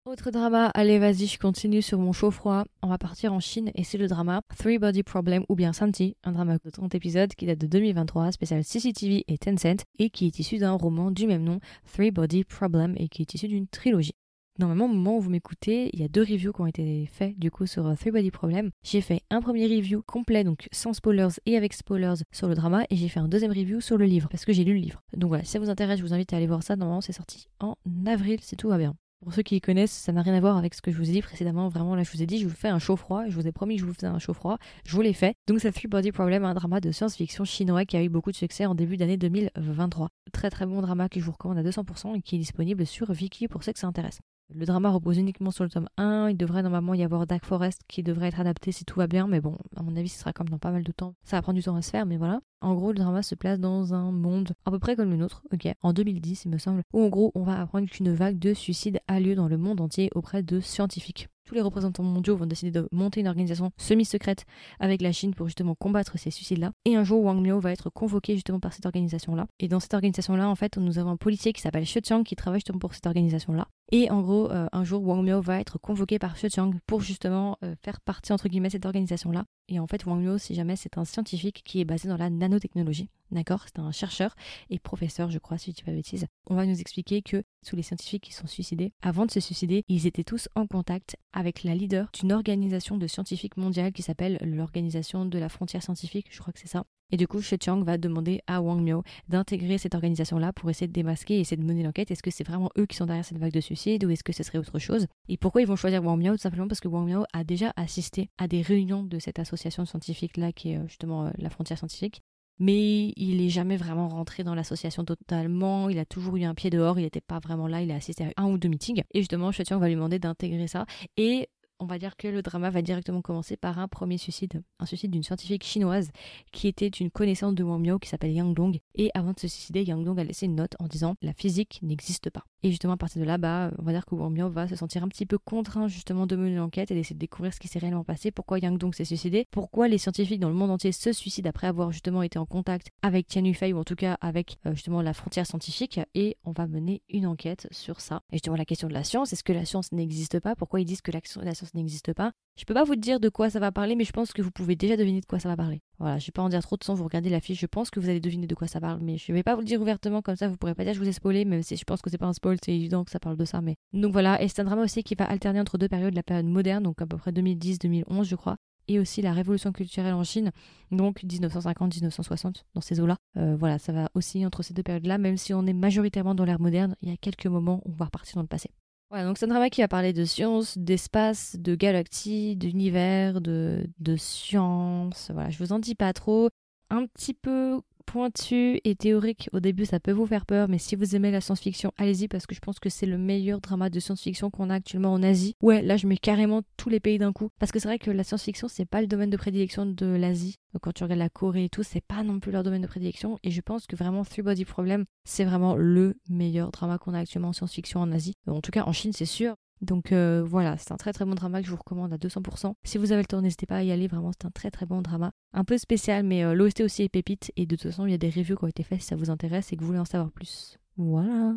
Autre 0.04 0.32
drama, 0.32 0.66
allez 0.74 0.98
vas-y, 0.98 1.26
je 1.26 1.38
continue 1.38 1.80
sur 1.80 2.00
mon 2.00 2.12
chaud-froid. 2.12 2.64
On 2.82 2.88
va 2.88 2.98
partir 2.98 3.32
en 3.32 3.38
Chine 3.38 3.70
et 3.76 3.84
c'est 3.84 3.98
le 3.98 4.08
drama 4.08 4.40
Three 4.58 4.78
Body 4.78 5.04
Problem 5.04 5.44
ou 5.48 5.54
bien 5.54 5.72
Santi, 5.72 6.16
un 6.24 6.32
drama 6.32 6.58
de 6.58 6.70
30 6.70 6.92
épisodes 6.96 7.32
qui 7.36 7.46
date 7.46 7.60
de 7.60 7.68
2023, 7.68 8.32
spécial 8.32 8.64
CCTV 8.64 9.24
et 9.28 9.38
Tencent 9.38 9.84
et 10.00 10.10
qui 10.10 10.26
est 10.26 10.40
issu 10.40 10.58
d'un 10.58 10.72
roman 10.72 11.12
du 11.12 11.28
même 11.28 11.44
nom, 11.44 11.60
Three 11.92 12.10
Body 12.10 12.42
Problem 12.42 12.94
et 12.96 13.08
qui 13.08 13.22
est 13.22 13.32
issu 13.32 13.46
d'une 13.46 13.68
trilogie. 13.68 14.16
Normalement, 14.58 14.86
au 14.86 14.88
moment 14.88 15.18
où 15.18 15.20
vous 15.20 15.30
m'écoutez, 15.30 15.88
il 15.92 16.00
y 16.00 16.04
a 16.04 16.08
deux 16.08 16.22
reviews 16.22 16.52
qui 16.52 16.60
ont 16.60 16.66
été 16.66 17.06
faits 17.06 17.38
du 17.38 17.52
coup 17.52 17.66
sur 17.66 17.84
Three 17.96 18.10
Body 18.10 18.32
Problem. 18.32 18.70
J'ai 18.82 19.02
fait 19.02 19.22
un 19.30 19.40
premier 19.40 19.68
review 19.68 20.02
complet, 20.02 20.42
donc 20.42 20.66
sans 20.72 20.94
spoilers 20.94 21.38
et 21.46 21.56
avec 21.56 21.74
spoilers 21.74 22.24
sur 22.32 22.48
le 22.48 22.56
drama, 22.56 22.84
et 22.90 22.96
j'ai 22.96 23.08
fait 23.08 23.20
un 23.20 23.28
deuxième 23.28 23.52
review 23.52 23.80
sur 23.80 23.98
le 23.98 24.06
livre, 24.06 24.28
parce 24.28 24.44
que 24.44 24.52
j'ai 24.52 24.64
lu 24.64 24.74
le 24.74 24.80
livre. 24.80 25.00
Donc 25.16 25.28
voilà, 25.28 25.44
si 25.44 25.52
ça 25.52 25.60
vous 25.60 25.70
intéresse, 25.70 26.00
je 26.00 26.04
vous 26.04 26.12
invite 26.12 26.32
à 26.32 26.38
aller 26.38 26.48
voir 26.48 26.64
ça. 26.64 26.74
Normalement, 26.74 27.00
c'est 27.00 27.12
sorti 27.12 27.46
en 27.60 27.76
avril, 28.04 28.40
si 28.42 28.56
tout 28.56 28.68
va 28.68 28.78
bien. 28.78 28.96
Pour 29.22 29.32
ceux 29.32 29.42
qui 29.42 29.60
connaissent, 29.60 29.92
ça 29.92 30.10
n'a 30.10 30.20
rien 30.20 30.34
à 30.34 30.40
voir 30.40 30.56
avec 30.56 30.74
ce 30.74 30.82
que 30.82 30.90
je 30.90 30.96
vous 30.96 31.08
ai 31.08 31.12
dit 31.12 31.22
précédemment. 31.22 31.68
Vraiment, 31.68 31.94
là, 31.94 32.02
je 32.02 32.10
vous 32.10 32.22
ai 32.22 32.26
dit, 32.26 32.38
je 32.38 32.48
vous 32.48 32.54
fais 32.54 32.68
un 32.68 32.80
chaud-froid. 32.80 33.28
Je 33.28 33.34
vous 33.36 33.46
ai 33.46 33.52
promis 33.52 33.76
que 33.76 33.82
je 33.82 33.86
vous 33.86 33.94
faisais 33.94 34.08
un 34.08 34.18
chaud-froid. 34.18 34.58
Je 34.84 34.96
vous 34.96 35.00
l'ai 35.00 35.12
fait. 35.12 35.36
Donc, 35.46 35.60
ça 35.60 35.70
Three 35.70 35.86
Body 35.86 36.10
Problem, 36.10 36.44
un 36.44 36.54
drama 36.54 36.80
de 36.80 36.90
science-fiction 36.90 37.44
chinois 37.44 37.84
qui 37.84 37.96
a 37.96 38.02
eu 38.02 38.08
beaucoup 38.08 38.32
de 38.32 38.36
succès 38.36 38.66
en 38.66 38.74
début 38.74 38.96
d'année 38.96 39.16
2023. 39.16 40.08
Très 40.32 40.50
très 40.50 40.66
bon 40.66 40.80
drama 40.80 41.08
que 41.08 41.20
je 41.20 41.24
vous 41.24 41.30
recommande 41.30 41.58
à 41.58 41.62
200% 41.62 42.16
et 42.16 42.22
qui 42.22 42.34
est 42.34 42.38
disponible 42.40 42.84
sur 42.84 43.12
Viki 43.12 43.46
pour 43.46 43.62
ceux 43.62 43.72
que 43.72 43.78
ça 43.78 43.86
intéresse. 43.86 44.18
Le 44.52 44.66
drama 44.66 44.90
repose 44.90 45.18
uniquement 45.18 45.52
sur 45.52 45.62
le 45.62 45.70
tome 45.70 45.88
1. 45.98 46.30
Il 46.30 46.36
devrait 46.36 46.62
normalement 46.62 46.94
y 46.94 47.04
avoir 47.04 47.24
Dark 47.26 47.44
Forest 47.44 47.82
qui 47.86 48.02
devrait 48.02 48.28
être 48.28 48.40
adapté 48.40 48.72
si 48.72 48.84
tout 48.84 48.98
va 48.98 49.06
bien, 49.06 49.28
mais 49.28 49.40
bon, 49.40 49.56
à 49.76 49.82
mon 49.84 49.96
avis, 49.96 50.08
ce 50.08 50.18
sera 50.18 50.32
comme 50.32 50.48
dans 50.48 50.58
pas 50.58 50.72
mal 50.72 50.82
de 50.82 50.92
temps. 50.92 51.14
Ça 51.22 51.36
va 51.36 51.42
prendre 51.42 51.56
du 51.56 51.62
temps 51.62 51.76
à 51.76 51.82
se 51.82 51.90
faire, 51.90 52.06
mais 52.06 52.16
voilà. 52.16 52.40
En 52.62 52.74
gros, 52.74 52.92
le 52.92 52.98
drama 52.98 53.22
se 53.22 53.34
place 53.34 53.58
dans 53.58 53.92
un 53.92 54.12
monde 54.12 54.52
à 54.64 54.70
peu 54.70 54.78
près 54.78 54.96
comme 54.96 55.10
le 55.10 55.16
nôtre, 55.16 55.42
ok, 55.52 55.68
en 55.82 55.92
2010, 55.92 56.44
il 56.44 56.50
me 56.50 56.58
semble, 56.58 56.82
où 56.92 57.02
en 57.02 57.08
gros, 57.08 57.32
on 57.34 57.42
va 57.42 57.60
apprendre 57.60 57.88
qu'une 57.88 58.12
vague 58.12 58.38
de 58.38 58.54
suicides 58.54 59.00
a 59.08 59.20
lieu 59.20 59.34
dans 59.34 59.48
le 59.48 59.58
monde 59.58 59.80
entier 59.80 60.10
auprès 60.14 60.42
de 60.42 60.60
scientifiques 60.60 61.28
tous 61.44 61.54
les 61.54 61.60
représentants 61.60 62.02
mondiaux 62.02 62.36
vont 62.36 62.46
décider 62.46 62.70
de 62.70 62.88
monter 62.92 63.20
une 63.20 63.28
organisation 63.28 63.72
semi-secrète 63.76 64.44
avec 64.80 65.02
la 65.02 65.12
Chine 65.12 65.34
pour 65.34 65.46
justement 65.46 65.74
combattre 65.74 66.18
ces 66.18 66.30
suicides-là. 66.30 66.72
Et 66.84 66.96
un 66.96 67.04
jour, 67.04 67.22
Wang 67.22 67.40
Miao 67.40 67.60
va 67.60 67.72
être 67.72 67.90
convoqué 67.90 68.34
justement 68.34 68.60
par 68.60 68.72
cette 68.72 68.86
organisation-là. 68.86 69.46
Et 69.58 69.68
dans 69.68 69.80
cette 69.80 69.94
organisation-là, 69.94 70.48
en 70.48 70.54
fait, 70.54 70.76
nous 70.76 70.98
avons 70.98 71.10
un 71.10 71.16
policier 71.16 71.52
qui 71.52 71.60
s'appelle 71.60 71.84
Xie 71.84 72.00
Qiang 72.00 72.22
qui 72.24 72.36
travaille 72.36 72.60
justement 72.60 72.78
pour 72.78 72.94
cette 72.94 73.06
organisation-là. 73.06 73.68
Et 73.90 74.10
en 74.10 74.22
gros, 74.22 74.50
euh, 74.50 74.66
un 74.72 74.84
jour, 74.84 75.06
Wang 75.06 75.22
Miao 75.22 75.42
va 75.42 75.60
être 75.60 75.78
convoqué 75.78 76.18
par 76.18 76.34
Xie 76.34 76.48
Qiang 76.48 76.72
pour 76.86 77.02
justement 77.02 77.58
euh, 77.62 77.74
faire 77.84 78.00
partie, 78.00 78.32
entre 78.32 78.48
guillemets, 78.48 78.70
cette 78.70 78.86
organisation-là. 78.86 79.44
Et 79.68 79.78
en 79.78 79.86
fait, 79.86 80.06
Wang 80.06 80.22
Miao, 80.22 80.38
si 80.38 80.54
jamais, 80.54 80.76
c'est 80.76 80.96
un 80.96 81.04
scientifique 81.04 81.62
qui 81.64 81.80
est 81.80 81.84
basé 81.84 82.08
dans 82.08 82.16
la 82.16 82.30
nanotechnologie. 82.52 83.08
D'accord? 83.30 83.64
C'est 83.64 83.78
un 83.78 83.92
chercheur 83.92 84.34
et 84.70 84.78
professeur, 84.78 85.30
je 85.30 85.38
crois, 85.38 85.58
si 85.58 85.70
je 85.70 85.76
dis 85.76 85.82
pas 85.82 85.90
de 85.90 85.96
bêtises. 85.96 86.26
On 86.46 86.54
va 86.54 86.66
nous 86.66 86.80
expliquer 86.80 87.22
que 87.22 87.42
tous 87.66 87.76
les 87.76 87.82
scientifiques 87.82 88.24
qui 88.24 88.32
sont 88.32 88.46
suicidés, 88.46 88.92
avant 89.02 89.26
de 89.26 89.30
se 89.30 89.40
suicider, 89.40 89.84
ils 89.88 90.06
étaient 90.06 90.24
tous 90.24 90.48
en 90.54 90.66
contact 90.66 91.16
avec 91.32 91.64
la 91.64 91.74
leader 91.74 92.10
d'une 92.12 92.32
organisation 92.32 92.98
de 92.98 93.06
scientifiques 93.06 93.56
mondiale 93.56 93.92
qui 93.92 94.02
s'appelle 94.02 94.38
l'Organisation 94.42 95.24
de 95.24 95.38
la 95.38 95.48
frontière 95.48 95.82
scientifique, 95.82 96.26
je 96.30 96.38
crois 96.40 96.52
que 96.52 96.60
c'est 96.60 96.68
ça. 96.68 96.84
Et 97.12 97.18
du 97.18 97.28
coup, 97.28 97.42
She 97.42 97.54
Chang 97.62 97.82
va 97.82 97.98
demander 97.98 98.40
à 98.46 98.62
Wang 98.62 98.82
Miao 98.82 99.02
d'intégrer 99.28 99.76
cette 99.76 99.94
organisation-là 99.94 100.54
pour 100.54 100.70
essayer 100.70 100.86
de 100.88 100.94
démasquer 100.94 101.36
et 101.36 101.40
essayer 101.40 101.58
de 101.58 101.66
mener 101.66 101.82
l'enquête. 101.82 102.10
Est-ce 102.10 102.22
que 102.22 102.30
c'est 102.30 102.46
vraiment 102.46 102.70
eux 102.78 102.86
qui 102.86 102.96
sont 102.96 103.04
derrière 103.04 103.24
cette 103.24 103.36
vague 103.36 103.52
de 103.52 103.60
suicide 103.60 104.04
ou 104.04 104.10
est-ce 104.10 104.24
que 104.24 104.32
ce 104.32 104.42
serait 104.42 104.56
autre 104.56 104.78
chose? 104.78 105.06
Et 105.28 105.36
pourquoi 105.36 105.60
ils 105.60 105.66
vont 105.66 105.76
choisir 105.76 106.02
Wang 106.02 106.18
Miao? 106.18 106.34
Tout 106.34 106.40
simplement 106.40 106.68
parce 106.68 106.80
que 106.80 106.88
Wang 106.88 107.06
Miao 107.06 107.24
a 107.34 107.44
déjà 107.44 107.74
assisté 107.76 108.30
à 108.38 108.48
des 108.48 108.62
réunions 108.62 109.02
de 109.02 109.18
cette 109.18 109.38
association 109.38 109.84
scientifique-là 109.84 110.52
qui 110.52 110.70
est 110.70 110.78
euh, 110.78 110.88
justement 110.88 111.26
euh, 111.26 111.30
la 111.36 111.50
frontière 111.50 111.76
scientifique 111.76 112.22
mais 112.62 113.12
il 113.16 113.38
n'est 113.38 113.48
jamais 113.48 113.76
vraiment 113.76 114.08
rentré 114.08 114.44
dans 114.44 114.54
l'association 114.54 115.04
totalement. 115.04 115.88
Il 115.88 115.98
a 115.98 116.04
toujours 116.04 116.36
eu 116.36 116.44
un 116.44 116.54
pied 116.54 116.70
dehors, 116.70 116.96
il 116.96 117.02
n'était 117.02 117.20
pas 117.20 117.40
vraiment 117.40 117.66
là, 117.66 117.82
il 117.82 117.90
a 117.90 117.96
assisté 117.96 118.22
à 118.36 118.42
un 118.42 118.46
ou 118.46 118.56
deux 118.56 118.68
meetings. 118.68 119.02
Et 119.12 119.18
justement, 119.18 119.50
Chetian 119.50 119.80
va 119.80 119.88
lui 119.88 119.96
demander 119.96 120.20
d'intégrer 120.20 120.68
ça. 120.68 120.86
Et 121.16 121.48
on 121.80 121.86
va 121.86 121.98
dire 121.98 122.16
que 122.16 122.28
le 122.28 122.40
drama 122.40 122.70
va 122.70 122.80
directement 122.80 123.20
commencer 123.20 123.56
par 123.56 123.80
un 123.80 123.88
premier 123.88 124.16
suicide, 124.16 124.62
un 124.78 124.86
suicide 124.86 125.10
d'une 125.10 125.24
scientifique 125.24 125.64
chinoise 125.64 126.12
qui 126.52 126.68
était 126.68 126.86
une 126.86 127.10
connaissance 127.10 127.56
de 127.56 127.64
Wang 127.64 127.82
Miao 127.82 127.98
qui 127.98 128.08
s'appelle 128.08 128.30
Yang 128.30 128.54
Dong. 128.54 128.78
Et 128.94 129.10
avant 129.14 129.32
de 129.32 129.40
se 129.40 129.48
suicider, 129.48 129.82
Yang 129.82 130.04
Dong 130.04 130.20
a 130.20 130.24
laissé 130.24 130.46
une 130.46 130.54
note 130.54 130.76
en 130.78 130.86
disant 130.86 131.16
la 131.20 131.32
physique 131.32 131.80
n'existe 131.82 132.30
pas. 132.30 132.44
Et 132.62 132.70
justement, 132.70 132.92
à 132.92 132.96
partir 132.96 133.20
de 133.20 133.26
là, 133.26 133.38
bah, 133.38 133.70
on 133.78 133.82
va 133.82 133.92
dire 133.92 134.06
que 134.06 134.14
Wang 134.14 134.32
Miao 134.32 134.48
va 134.48 134.68
se 134.68 134.76
sentir 134.76 135.02
un 135.02 135.08
petit 135.08 135.26
peu 135.26 135.38
contraint 135.38 135.88
justement 135.88 136.26
de 136.26 136.36
mener 136.36 136.56
l'enquête 136.56 136.90
et 136.90 136.94
d'essayer 136.94 137.14
de 137.14 137.20
découvrir 137.20 137.52
ce 137.52 137.58
qui 137.58 137.66
s'est 137.68 137.80
réellement 137.80 138.04
passé, 138.04 138.30
pourquoi 138.30 138.58
Yang 138.58 138.78
Dong 138.78 138.94
s'est 138.94 139.04
suicidé, 139.04 139.46
pourquoi 139.50 139.88
les 139.88 139.98
scientifiques 139.98 140.40
dans 140.40 140.48
le 140.48 140.54
monde 140.54 140.70
entier 140.70 140.92
se 140.92 141.12
suicident 141.12 141.48
après 141.48 141.66
avoir 141.66 141.90
justement 141.90 142.22
été 142.22 142.38
en 142.38 142.46
contact 142.46 142.88
avec 143.02 143.26
Tian 143.26 143.44
Yufei 143.44 143.72
ou 143.72 143.78
en 143.78 143.84
tout 143.84 143.96
cas 143.96 144.16
avec 144.20 144.58
euh, 144.66 144.74
justement 144.74 145.02
la 145.02 145.12
frontière 145.12 145.46
scientifique. 145.46 146.00
Et 146.14 146.36
on 146.44 146.52
va 146.52 146.66
mener 146.66 147.02
une 147.08 147.26
enquête 147.26 147.66
sur 147.72 148.00
ça. 148.00 148.22
Et 148.30 148.36
justement, 148.36 148.56
la 148.56 148.64
question 148.64 148.88
de 148.88 148.94
la 148.94 149.04
science, 149.04 149.32
est-ce 149.32 149.44
que 149.44 149.52
la 149.52 149.64
science 149.64 149.90
n'existe 149.92 150.38
pas? 150.38 150.54
Pourquoi 150.54 150.80
ils 150.80 150.84
disent 150.84 151.02
que 151.02 151.10
la 151.10 151.20
science 151.54 151.74
n'existe 151.74 152.12
pas? 152.12 152.32
Je 152.58 152.64
peux 152.66 152.74
pas 152.74 152.84
vous 152.84 152.96
dire 152.96 153.18
de 153.18 153.30
quoi 153.30 153.48
ça 153.48 153.60
va 153.60 153.72
parler, 153.72 153.96
mais 153.96 154.04
je 154.04 154.12
pense 154.12 154.32
que 154.32 154.42
vous 154.42 154.50
pouvez 154.50 154.76
déjà 154.76 154.96
deviner 154.96 155.20
de 155.20 155.26
quoi 155.26 155.38
ça 155.38 155.48
va 155.48 155.56
parler. 155.56 155.80
Voilà, 155.98 156.18
je 156.18 156.26
vais 156.26 156.32
pas 156.32 156.42
en 156.42 156.50
dire 156.50 156.60
trop 156.60 156.76
de 156.76 156.84
temps, 156.84 156.94
vous 156.94 157.04
regardez 157.04 157.30
l'affiche, 157.30 157.58
je 157.58 157.66
pense 157.66 157.90
que 157.90 157.98
vous 157.98 158.10
allez 158.10 158.20
deviner 158.20 158.46
de 158.46 158.54
quoi 158.54 158.66
ça 158.66 158.78
parle, 158.78 159.00
mais 159.00 159.16
je 159.16 159.32
vais 159.32 159.42
pas 159.42 159.54
vous 159.54 159.62
le 159.62 159.66
dire 159.66 159.80
ouvertement 159.80 160.20
comme 160.20 160.36
ça, 160.36 160.48
vous 160.48 160.56
pourrez 160.56 160.74
pas 160.74 160.84
dire 160.84 160.92
que 160.92 160.98
je 160.98 161.02
vous 161.02 161.08
ai 161.08 161.12
spoilé, 161.12 161.46
même 161.46 161.62
si 161.62 161.76
je 161.76 161.84
pense 161.84 162.02
que 162.02 162.10
c'est 162.10 162.18
pas 162.18 162.26
un 162.26 162.34
spoil, 162.34 162.58
c'est 162.62 162.74
évident 162.74 163.04
que 163.04 163.10
ça 163.10 163.20
parle 163.20 163.36
de 163.36 163.44
ça, 163.46 163.62
mais. 163.62 163.76
Donc 163.94 164.12
voilà, 164.12 164.42
et 164.42 164.48
c'est 164.48 164.60
un 164.60 164.64
drama 164.64 164.82
aussi 164.82 165.02
qui 165.02 165.14
va 165.14 165.24
alterner 165.24 165.60
entre 165.60 165.78
deux 165.78 165.88
périodes, 165.88 166.14
la 166.14 166.22
période 166.22 166.46
moderne, 166.46 166.82
donc 166.82 167.00
à 167.00 167.06
peu 167.06 167.16
près 167.16 167.32
2010-2011, 167.32 168.24
je 168.24 168.36
crois, 168.36 168.56
et 168.88 168.98
aussi 168.98 169.22
la 169.22 169.32
révolution 169.32 169.72
culturelle 169.72 170.14
en 170.14 170.24
Chine, 170.24 170.50
donc 170.90 171.22
1950-1960, 171.24 172.64
dans 172.74 172.80
ces 172.82 173.00
eaux-là. 173.00 173.16
Euh, 173.38 173.56
voilà, 173.56 173.78
ça 173.78 173.92
va 173.92 174.10
aussi 174.14 174.44
entre 174.44 174.62
ces 174.62 174.74
deux 174.74 174.82
périodes-là, 174.82 175.16
même 175.16 175.38
si 175.38 175.54
on 175.54 175.64
est 175.64 175.72
majoritairement 175.72 176.34
dans 176.34 176.44
l'ère 176.44 176.60
moderne, 176.60 176.96
il 177.00 177.08
y 177.08 177.12
a 177.12 177.16
quelques 177.16 177.46
moments 177.46 177.80
où 177.86 177.92
on 177.92 177.96
va 177.96 178.06
repartir 178.06 178.34
dans 178.34 178.42
le 178.42 178.48
passé. 178.48 178.70
Donc 179.12 179.36
c'est 179.36 179.44
un 179.44 179.48
drama 179.48 179.68
qui 179.68 179.82
va 179.82 179.88
parler 179.88 180.14
de 180.14 180.24
science, 180.24 180.78
d'espace, 180.78 181.56
de 181.58 181.74
galaxies, 181.74 182.56
d'univers, 182.56 183.42
de, 183.42 183.86
de 183.98 184.16
science. 184.16 185.30
Voilà, 185.32 185.50
je 185.50 185.58
vous 185.58 185.72
en 185.72 185.78
dis 185.78 185.94
pas 185.94 186.14
trop 186.14 186.48
un 186.88 187.06
petit 187.06 187.34
peu 187.34 187.80
pointu 188.02 188.80
et 188.84 188.94
théorique. 188.94 189.48
Au 189.52 189.60
début, 189.60 189.86
ça 189.86 190.00
peut 190.00 190.12
vous 190.12 190.26
faire 190.26 190.44
peur, 190.44 190.68
mais 190.68 190.78
si 190.78 190.96
vous 190.96 191.16
aimez 191.16 191.30
la 191.30 191.40
science-fiction, 191.40 191.92
allez-y 191.96 192.28
parce 192.28 192.46
que 192.46 192.54
je 192.54 192.60
pense 192.60 192.78
que 192.78 192.90
c'est 192.90 193.06
le 193.06 193.18
meilleur 193.18 193.60
drama 193.60 193.88
de 193.88 194.00
science-fiction 194.00 194.50
qu'on 194.50 194.70
a 194.70 194.74
actuellement 194.74 195.12
en 195.12 195.22
Asie. 195.22 195.54
Ouais, 195.62 195.82
là, 195.82 195.96
je 195.96 196.06
mets 196.06 196.16
carrément 196.16 196.62
tous 196.76 196.88
les 196.88 197.00
pays 197.00 197.18
d'un 197.18 197.32
coup 197.32 197.48
parce 197.58 197.72
que 197.72 197.78
c'est 197.78 197.88
vrai 197.88 197.98
que 197.98 198.10
la 198.10 198.24
science-fiction, 198.24 198.68
c'est 198.68 198.84
pas 198.84 199.00
le 199.00 199.06
domaine 199.06 199.30
de 199.30 199.36
prédilection 199.36 199.86
de 199.86 200.06
l'Asie. 200.06 200.56
Quand 200.80 200.92
tu 200.92 201.02
regardes 201.02 201.18
la 201.18 201.28
Corée 201.28 201.64
et 201.64 201.68
tout, 201.68 201.82
c'est 201.82 202.04
pas 202.04 202.22
non 202.22 202.40
plus 202.40 202.50
leur 202.50 202.62
domaine 202.62 202.82
de 202.82 202.86
prédilection. 202.86 203.38
Et 203.42 203.50
je 203.50 203.60
pense 203.60 203.86
que 203.86 203.96
vraiment 203.96 204.24
Three 204.24 204.42
Body 204.42 204.64
Problem, 204.64 205.04
c'est 205.24 205.44
vraiment 205.44 205.76
le 205.76 206.16
meilleur 206.28 206.70
drama 206.70 206.98
qu'on 206.98 207.14
a 207.14 207.20
actuellement 207.20 207.48
en 207.48 207.52
science-fiction 207.52 208.00
en 208.00 208.10
Asie. 208.12 208.34
En 208.46 208.60
tout 208.60 208.70
cas, 208.70 208.84
en 208.84 208.92
Chine, 208.92 209.12
c'est 209.12 209.26
sûr. 209.26 209.54
Donc 209.82 210.12
euh, 210.12 210.44
voilà, 210.46 210.78
c'est 210.78 210.92
un 210.92 210.96
très 210.96 211.12
très 211.12 211.24
bon 211.24 211.34
drama 211.34 211.60
que 211.60 211.66
je 211.66 211.72
vous 211.72 211.76
recommande 211.76 212.12
à 212.12 212.16
200%. 212.16 212.74
Si 212.84 212.98
vous 212.98 213.12
avez 213.12 213.22
le 213.22 213.26
temps, 213.26 213.42
n'hésitez 213.42 213.66
pas 213.66 213.76
à 213.76 213.82
y 213.82 213.90
aller, 213.90 214.06
vraiment 214.06 214.30
c'est 214.32 214.46
un 214.46 214.50
très 214.50 214.70
très 214.70 214.86
bon 214.86 215.02
drama. 215.02 215.32
Un 215.52 215.64
peu 215.64 215.76
spécial, 215.76 216.22
mais 216.24 216.44
euh, 216.44 216.54
l'OST 216.54 216.82
aussi 216.82 217.02
est 217.02 217.08
pépite, 217.08 217.52
et 217.56 217.66
de 217.66 217.74
toute 217.74 217.90
façon 217.90 218.06
il 218.06 218.12
y 218.12 218.14
a 218.14 218.18
des 218.18 218.30
reviews 218.30 218.56
qui 218.56 218.64
ont 218.64 218.68
été 218.68 218.84
faites 218.84 219.00
si 219.00 219.08
ça 219.08 219.16
vous 219.16 219.30
intéresse 219.30 219.72
et 219.72 219.76
que 219.76 219.80
vous 219.80 219.88
voulez 219.88 219.98
en 219.98 220.04
savoir 220.04 220.30
plus. 220.30 220.78
Voilà. 220.96 221.54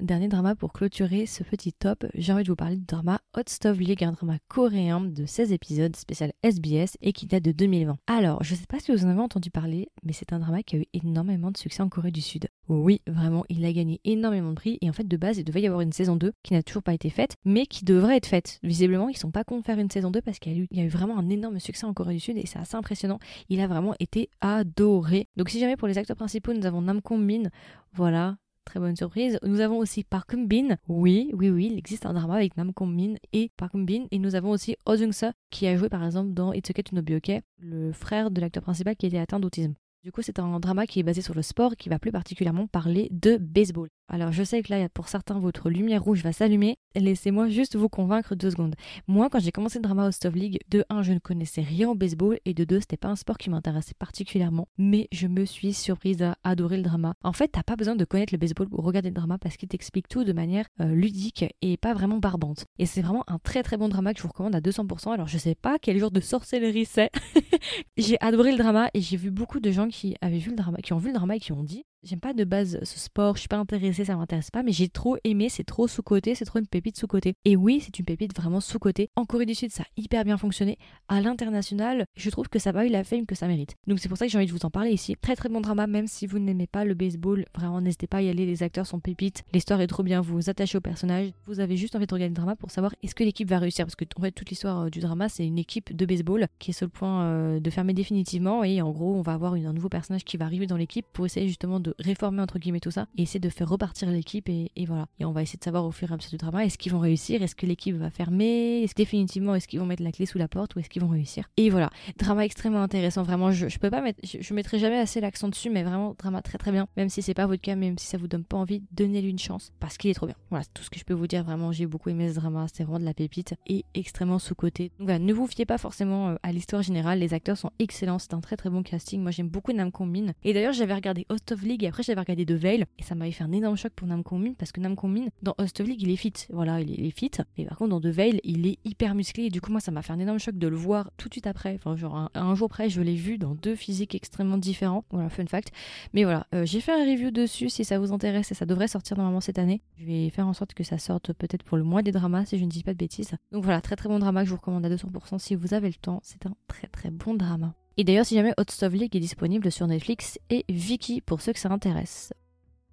Dernier 0.00 0.28
drama 0.28 0.54
pour 0.54 0.72
clôturer 0.72 1.26
ce 1.26 1.42
petit 1.42 1.74
top, 1.74 2.06
j'ai 2.14 2.32
envie 2.32 2.42
de 2.42 2.48
vous 2.48 2.56
parler 2.56 2.76
du 2.76 2.86
drama 2.86 3.20
Hot 3.36 3.42
Stuff 3.46 3.78
League, 3.78 4.02
un 4.02 4.12
drama 4.12 4.38
coréen 4.48 5.02
de 5.02 5.26
16 5.26 5.52
épisodes 5.52 5.94
spécial 5.94 6.32
SBS 6.42 6.96
et 7.02 7.12
qui 7.12 7.26
date 7.26 7.42
de 7.42 7.52
2020. 7.52 7.98
Alors, 8.06 8.42
je 8.42 8.54
sais 8.54 8.64
pas 8.66 8.78
si 8.78 8.92
vous 8.92 9.04
en 9.04 9.10
avez 9.10 9.20
entendu 9.20 9.50
parler, 9.50 9.90
mais 10.02 10.14
c'est 10.14 10.32
un 10.32 10.38
drama 10.38 10.62
qui 10.62 10.76
a 10.76 10.78
eu 10.78 10.86
énormément 10.94 11.50
de 11.50 11.58
succès 11.58 11.82
en 11.82 11.90
Corée 11.90 12.12
du 12.12 12.22
Sud. 12.22 12.48
Oui, 12.68 13.02
vraiment, 13.06 13.44
il 13.50 13.62
a 13.66 13.72
gagné 13.74 14.00
énormément 14.04 14.50
de 14.50 14.54
prix 14.54 14.78
et 14.80 14.88
en 14.88 14.94
fait 14.94 15.06
de 15.06 15.16
base 15.18 15.36
il 15.36 15.44
devait 15.44 15.60
y 15.60 15.66
avoir 15.66 15.82
une 15.82 15.92
saison 15.92 16.16
2 16.16 16.32
qui 16.42 16.54
n'a 16.54 16.62
toujours 16.62 16.82
pas 16.82 16.94
été 16.94 17.10
faite, 17.10 17.36
mais 17.44 17.66
qui 17.66 17.84
devrait 17.84 18.16
être 18.16 18.26
faite. 18.26 18.58
Visiblement, 18.62 19.10
ils 19.10 19.18
sont 19.18 19.30
pas 19.30 19.44
contre 19.44 19.66
faire 19.66 19.78
une 19.78 19.90
saison 19.90 20.10
2 20.10 20.22
parce 20.22 20.38
qu'il 20.38 20.66
y, 20.70 20.78
y, 20.78 20.80
a 20.80 20.84
eu 20.84 20.88
vraiment 20.88 21.18
un 21.18 21.28
énorme 21.28 21.60
succès 21.60 21.84
en 21.84 21.92
Corée 21.92 22.14
du 22.14 22.20
Sud 22.20 22.38
et 22.38 22.46
c'est 22.46 22.58
assez 22.58 22.76
impressionnant. 22.76 23.18
Il 23.50 23.60
a 23.60 23.66
vraiment 23.66 23.94
été 24.00 24.30
adoré. 24.40 25.28
Donc 25.36 25.50
si 25.50 25.60
jamais 25.60 25.76
pour 25.76 25.88
les 25.88 25.98
acteurs 25.98 26.16
principaux 26.16 26.54
nous 26.54 26.64
avons 26.64 26.80
Nam 26.80 27.02
Kong 27.02 27.20
Min, 27.20 27.50
voilà, 27.92 28.38
très 28.70 28.78
bonne 28.78 28.94
surprise. 28.94 29.36
Nous 29.42 29.58
avons 29.58 29.78
aussi 29.78 30.04
Park 30.04 30.36
Bin. 30.36 30.76
Oui, 30.86 31.32
oui, 31.34 31.50
oui, 31.50 31.70
il 31.72 31.78
existe 31.78 32.06
un 32.06 32.12
drama 32.12 32.36
avec 32.36 32.56
Nam 32.56 32.70
Min 32.82 33.14
et 33.32 33.50
Park 33.56 33.72
Bin. 33.74 34.04
Et 34.12 34.20
nous 34.20 34.36
avons 34.36 34.50
aussi 34.50 34.76
Oh 34.86 34.94
Jung 34.96 35.12
Seo 35.12 35.30
qui 35.50 35.66
a 35.66 35.76
joué 35.76 35.88
par 35.88 36.04
exemple 36.04 36.32
dans 36.32 36.52
It's 36.52 36.70
Okay 36.70 36.84
to 36.84 36.96
Okay, 36.96 37.40
le 37.58 37.90
frère 37.92 38.30
de 38.30 38.40
l'acteur 38.40 38.62
principal 38.62 38.94
qui 38.94 39.06
était 39.06 39.18
atteint 39.18 39.40
d'autisme. 39.40 39.74
Du 40.04 40.12
coup, 40.12 40.22
c'est 40.22 40.38
un 40.38 40.60
drama 40.60 40.86
qui 40.86 41.00
est 41.00 41.02
basé 41.02 41.20
sur 41.20 41.34
le 41.34 41.42
sport 41.42 41.74
qui 41.76 41.88
va 41.88 41.98
plus 41.98 42.12
particulièrement 42.12 42.68
parler 42.68 43.08
de 43.10 43.36
baseball. 43.38 43.88
Alors 44.12 44.32
je 44.32 44.42
sais 44.42 44.60
que 44.62 44.72
là, 44.72 44.88
pour 44.88 45.08
certains, 45.08 45.38
votre 45.38 45.70
lumière 45.70 46.02
rouge 46.02 46.24
va 46.24 46.32
s'allumer. 46.32 46.78
Laissez-moi 46.96 47.48
juste 47.48 47.76
vous 47.76 47.88
convaincre 47.88 48.34
deux 48.34 48.50
secondes. 48.50 48.74
Moi, 49.06 49.30
quand 49.30 49.38
j'ai 49.38 49.52
commencé 49.52 49.78
le 49.78 49.84
drama 49.84 50.08
Host 50.08 50.26
of 50.26 50.34
League, 50.34 50.58
de 50.68 50.84
1, 50.90 51.02
je 51.02 51.12
ne 51.12 51.20
connaissais 51.20 51.60
rien 51.60 51.88
au 51.88 51.94
baseball 51.94 52.40
et 52.44 52.52
de 52.52 52.64
2, 52.64 52.80
c'était 52.80 52.96
pas 52.96 53.06
un 53.06 53.14
sport 53.14 53.38
qui 53.38 53.50
m'intéressait 53.50 53.94
particulièrement. 53.96 54.66
Mais 54.78 55.06
je 55.12 55.28
me 55.28 55.44
suis 55.44 55.72
surprise 55.72 56.22
à 56.22 56.34
adorer 56.42 56.76
le 56.76 56.82
drama. 56.82 57.14
En 57.22 57.32
fait, 57.32 57.48
t'as 57.48 57.62
pas 57.62 57.76
besoin 57.76 57.94
de 57.94 58.04
connaître 58.04 58.34
le 58.34 58.38
baseball 58.38 58.68
pour 58.68 58.84
regarder 58.84 59.10
le 59.10 59.14
drama 59.14 59.38
parce 59.38 59.56
qu'il 59.56 59.68
t'explique 59.68 60.08
tout 60.08 60.24
de 60.24 60.32
manière 60.32 60.66
euh, 60.80 60.92
ludique 60.92 61.44
et 61.62 61.76
pas 61.76 61.94
vraiment 61.94 62.18
barbante. 62.18 62.64
Et 62.80 62.86
c'est 62.86 63.02
vraiment 63.02 63.22
un 63.28 63.38
très 63.38 63.62
très 63.62 63.76
bon 63.76 63.88
drama 63.88 64.12
que 64.12 64.18
je 64.18 64.24
vous 64.24 64.30
recommande 64.30 64.56
à 64.56 64.60
200%. 64.60 65.12
Alors 65.12 65.28
je 65.28 65.38
sais 65.38 65.54
pas 65.54 65.78
quel 65.80 65.98
jour 65.98 66.10
de 66.10 66.18
sorcellerie 66.18 66.84
c'est. 66.84 67.10
j'ai 67.96 68.20
adoré 68.20 68.50
le 68.50 68.58
drama 68.58 68.90
et 68.92 69.00
j'ai 69.00 69.16
vu 69.16 69.30
beaucoup 69.30 69.60
de 69.60 69.70
gens 69.70 69.86
qui 69.86 70.16
avaient 70.20 70.38
vu 70.38 70.50
le 70.50 70.56
drama, 70.56 70.78
qui 70.78 70.92
ont 70.94 70.98
vu 70.98 71.08
le 71.08 71.14
drama 71.14 71.36
et 71.36 71.40
qui 71.40 71.52
ont 71.52 71.62
dit 71.62 71.84
J'aime 72.02 72.18
pas 72.20 72.32
de 72.32 72.44
base 72.44 72.78
ce 72.82 72.98
sport, 72.98 73.34
je 73.34 73.40
suis 73.40 73.48
pas 73.48 73.58
intéressée, 73.58 74.06
ça 74.06 74.16
m'intéresse 74.16 74.50
pas, 74.50 74.62
mais 74.62 74.72
j'ai 74.72 74.88
trop 74.88 75.18
aimé, 75.22 75.50
c'est 75.50 75.64
trop 75.64 75.86
sous-côté, 75.86 76.34
c'est 76.34 76.46
trop 76.46 76.58
une 76.58 76.66
pépite 76.66 76.98
sous-côté. 76.98 77.34
Et 77.44 77.56
oui, 77.56 77.82
c'est 77.84 77.98
une 77.98 78.06
pépite 78.06 78.34
vraiment 78.34 78.60
sous-côté. 78.60 79.10
En 79.16 79.26
Corée 79.26 79.44
du 79.44 79.54
Sud, 79.54 79.70
ça 79.70 79.82
a 79.82 79.86
hyper 79.98 80.24
bien 80.24 80.38
fonctionné. 80.38 80.78
À 81.08 81.20
l'international, 81.20 82.06
je 82.16 82.30
trouve 82.30 82.48
que 82.48 82.58
ça 82.58 82.70
a 82.70 82.86
eu 82.86 82.88
la 82.88 83.04
fame 83.04 83.26
que 83.26 83.34
ça 83.34 83.48
mérite. 83.48 83.74
Donc 83.86 83.98
c'est 83.98 84.08
pour 84.08 84.16
ça 84.16 84.24
que 84.24 84.32
j'ai 84.32 84.38
envie 84.38 84.46
de 84.46 84.52
vous 84.52 84.64
en 84.64 84.70
parler 84.70 84.92
ici. 84.92 85.14
Très 85.20 85.36
très 85.36 85.50
bon 85.50 85.60
drama, 85.60 85.86
même 85.86 86.06
si 86.06 86.26
vous 86.26 86.38
n'aimez 86.38 86.66
pas 86.66 86.86
le 86.86 86.94
baseball, 86.94 87.44
vraiment 87.54 87.82
n'hésitez 87.82 88.06
pas 88.06 88.18
à 88.18 88.22
y 88.22 88.30
aller, 88.30 88.46
les 88.46 88.62
acteurs 88.62 88.86
sont 88.86 89.00
pépites, 89.00 89.42
l'histoire 89.52 89.82
est 89.82 89.86
trop 89.86 90.02
bien, 90.02 90.22
vous 90.22 90.36
vous 90.36 90.48
attachez 90.48 90.78
au 90.78 90.80
personnage, 90.80 91.32
vous 91.44 91.60
avez 91.60 91.76
juste 91.76 91.96
envie 91.96 92.06
de 92.06 92.14
regarder 92.14 92.30
le 92.30 92.36
drama 92.36 92.56
pour 92.56 92.70
savoir 92.70 92.94
est-ce 93.02 93.14
que 93.14 93.24
l'équipe 93.24 93.50
va 93.50 93.58
réussir? 93.58 93.84
Parce 93.84 93.96
que 93.96 94.06
en 94.16 94.22
fait, 94.22 94.32
toute 94.32 94.48
l'histoire 94.48 94.84
euh, 94.84 94.88
du 94.88 95.00
drama, 95.00 95.28
c'est 95.28 95.46
une 95.46 95.58
équipe 95.58 95.94
de 95.94 96.06
baseball 96.06 96.46
qui 96.58 96.70
est 96.70 96.74
sur 96.74 96.86
le 96.86 96.90
point 96.90 97.24
euh, 97.24 97.60
de 97.60 97.68
fermer 97.68 97.92
définitivement 97.92 98.64
et 98.64 98.80
en 98.80 98.90
gros, 98.90 99.14
on 99.14 99.20
va 99.20 99.34
avoir 99.34 99.52
un 99.52 99.72
nouveau 99.74 99.90
personnage 99.90 100.24
qui 100.24 100.38
va 100.38 100.46
arriver 100.46 100.66
dans 100.66 100.78
l'équipe 100.78 101.04
pour 101.12 101.26
essayer 101.26 101.46
justement 101.46 101.78
de 101.78 101.89
réformer 101.98 102.42
entre 102.42 102.58
guillemets 102.58 102.78
et 102.78 102.80
tout 102.80 102.90
ça, 102.90 103.06
et 103.16 103.22
essayer 103.22 103.40
de 103.40 103.48
faire 103.48 103.68
repartir 103.68 104.10
l'équipe 104.10 104.48
et, 104.48 104.70
voilà. 104.86 105.06
Et 105.18 105.24
on 105.24 105.32
va 105.32 105.42
essayer 105.42 105.58
de 105.58 105.64
savoir 105.64 105.84
au 105.84 105.90
fur 105.90 106.10
et 106.10 106.12
à 106.12 106.16
mesure 106.16 106.30
du 106.30 106.36
drama, 106.36 106.64
est-ce 106.64 106.78
qu'ils 106.78 106.92
vont 106.92 106.98
réussir, 106.98 107.42
est-ce 107.42 107.54
que 107.54 107.66
l'équipe 107.66 107.96
va 107.96 108.10
fermer, 108.10 108.82
est-ce 108.82 108.94
définitivement 108.94 109.54
est-ce 109.54 109.68
qu'ils 109.68 109.80
vont 109.80 109.86
mettre 109.86 110.02
la 110.02 110.12
clé 110.12 110.26
sous 110.26 110.38
la 110.38 110.48
porte 110.48 110.74
ou 110.74 110.80
est-ce 110.80 110.88
qu'ils 110.88 111.02
vont 111.02 111.08
réussir? 111.08 111.48
Et 111.56 111.70
voilà, 111.70 111.90
drama 112.18 112.44
extrêmement 112.44 112.82
intéressant, 112.82 113.22
vraiment, 113.22 113.50
je, 113.50 113.68
je 113.68 113.78
peux 113.78 113.90
pas 113.90 114.00
mettre, 114.00 114.20
je, 114.24 114.54
mettrai 114.54 114.78
jamais 114.78 114.98
assez 114.98 115.20
l'accent 115.20 115.48
dessus, 115.48 115.70
mais 115.70 115.82
vraiment 115.82 116.14
drama 116.18 116.42
très 116.42 116.58
très 116.58 116.72
bien, 116.72 116.88
même 116.96 117.08
si 117.08 117.22
c'est 117.22 117.34
pas 117.34 117.46
votre 117.46 117.62
cas, 117.62 117.76
même 117.76 117.98
si 117.98 118.06
ça 118.06 118.18
vous 118.18 118.28
donne 118.28 118.44
pas 118.44 118.56
envie, 118.56 118.82
donnez-lui 118.92 119.30
une 119.30 119.38
chance 119.38 119.72
parce 119.80 119.96
qu'il 119.98 120.10
est 120.10 120.14
trop 120.14 120.26
bien. 120.26 120.36
Voilà, 120.50 120.64
c'est 120.64 120.74
tout 120.74 120.82
ce 120.82 120.90
que 120.90 120.98
je 120.98 121.04
peux 121.04 121.14
vous 121.14 121.26
dire, 121.26 121.44
vraiment, 121.44 121.72
j'ai 121.72 121.86
beaucoup 121.86 122.10
aimé 122.10 122.28
ce 122.28 122.34
drama, 122.34 122.66
c'est 122.72 122.84
vraiment 122.84 123.00
de 123.00 123.04
la 123.04 123.14
pépite 123.14 123.54
et 123.66 123.84
extrêmement 123.94 124.38
sous-côté. 124.38 124.90
Donc 124.98 125.08
voilà, 125.08 125.18
ne 125.18 125.32
vous 125.32 125.46
fiez 125.46 125.66
pas 125.66 125.78
forcément 125.78 126.30
euh, 126.30 126.34
à 126.42 126.52
l'histoire 126.52 126.82
générale, 126.82 127.18
les 127.18 127.34
acteurs 127.34 127.56
sont 127.56 127.70
excellents, 127.78 128.18
c'est 128.18 128.34
un 128.34 128.40
très 128.40 128.56
très 128.56 128.70
bon 128.70 128.82
casting, 128.82 129.20
moi 129.20 129.30
j'aime 129.30 129.48
beaucoup 129.48 129.72
Nam 129.72 129.90
Min. 130.00 130.32
Et 130.44 130.52
d'ailleurs, 130.52 130.72
j'avais 130.72 130.94
regardé 130.94 131.26
Host 131.28 131.52
of 131.52 131.62
League 131.62 131.79
et 131.82 131.88
après 131.88 132.02
j'avais 132.02 132.20
regardé 132.20 132.44
The 132.44 132.52
Veil 132.52 132.84
et 132.98 133.02
ça 133.02 133.14
m'avait 133.14 133.32
fait 133.32 133.44
un 133.44 133.52
énorme 133.52 133.76
choc 133.76 133.92
pour 133.94 134.06
Nam 134.06 134.22
Min 134.32 134.54
parce 134.54 134.72
que 134.72 134.80
Nam 134.80 134.94
Min 135.02 135.26
dans 135.42 135.54
Host 135.58 135.80
of 135.80 135.86
League 135.86 136.02
il 136.02 136.10
est 136.10 136.16
fit, 136.16 136.32
voilà 136.50 136.80
il 136.80 137.06
est, 137.06 137.10
fit, 137.10 137.30
et 137.56 137.64
par 137.64 137.78
contre 137.78 137.90
dans 137.90 138.00
The 138.00 138.06
Veil 138.06 138.40
il 138.44 138.66
est 138.66 138.78
hyper 138.84 139.14
musclé 139.14 139.44
et 139.44 139.50
du 139.50 139.60
coup 139.60 139.70
moi 139.70 139.80
ça 139.80 139.90
m'a 139.90 140.02
fait 140.02 140.12
un 140.12 140.18
énorme 140.18 140.38
choc 140.38 140.56
de 140.56 140.68
le 140.68 140.76
voir 140.76 141.10
tout 141.16 141.28
de 141.28 141.34
suite 141.34 141.46
après, 141.46 141.74
enfin 141.74 141.96
genre 141.96 142.30
un, 142.34 142.54
jour 142.54 142.66
après 142.66 142.88
je 142.88 143.00
l'ai 143.00 143.14
vu 143.14 143.38
dans 143.38 143.54
deux 143.54 143.74
physiques 143.74 144.14
extrêmement 144.14 144.58
différents, 144.58 145.04
voilà 145.10 145.28
fun 145.28 145.46
fact. 145.46 145.72
Mais 146.12 146.24
voilà, 146.24 146.46
euh, 146.54 146.64
j'ai 146.64 146.80
fait 146.80 146.92
un 146.92 147.04
review 147.04 147.30
dessus 147.30 147.68
si 147.68 147.84
ça 147.84 147.98
vous 147.98 148.12
intéresse 148.12 148.50
et 148.52 148.54
ça 148.54 148.66
devrait 148.66 148.88
sortir 148.88 149.16
normalement 149.16 149.40
cette 149.40 149.58
année. 149.58 149.82
Je 149.96 150.04
vais 150.04 150.30
faire 150.30 150.46
en 150.46 150.52
sorte 150.52 150.74
que 150.74 150.84
ça 150.84 150.98
sorte 150.98 151.32
peut-être 151.32 151.62
pour 151.62 151.76
le 151.76 151.84
mois 151.84 152.02
des 152.02 152.12
dramas 152.12 152.44
si 152.44 152.58
je 152.58 152.64
ne 152.64 152.70
dis 152.70 152.82
pas 152.82 152.92
de 152.92 152.98
bêtises. 152.98 153.32
Donc 153.52 153.64
voilà, 153.64 153.80
très 153.80 153.96
très 153.96 154.08
bon 154.08 154.18
drama 154.18 154.42
que 154.42 154.46
je 154.46 154.50
vous 154.50 154.58
recommande 154.58 154.84
à 154.84 154.90
200% 154.90 155.38
si 155.38 155.54
vous 155.54 155.74
avez 155.74 155.88
le 155.88 155.94
temps, 155.94 156.20
c'est 156.22 156.46
un 156.46 156.54
très 156.68 156.86
très 156.88 157.10
bon 157.10 157.34
drama. 157.34 157.74
Et 157.96 158.04
d'ailleurs, 158.04 158.26
si 158.26 158.34
jamais 158.34 158.54
Hot 158.56 158.88
League 158.92 159.14
est 159.14 159.20
disponible 159.20 159.70
sur 159.70 159.86
Netflix 159.86 160.38
et 160.48 160.64
Viki 160.68 161.20
pour 161.20 161.40
ceux 161.40 161.52
que 161.52 161.58
ça 161.58 161.70
intéresse. 161.70 162.32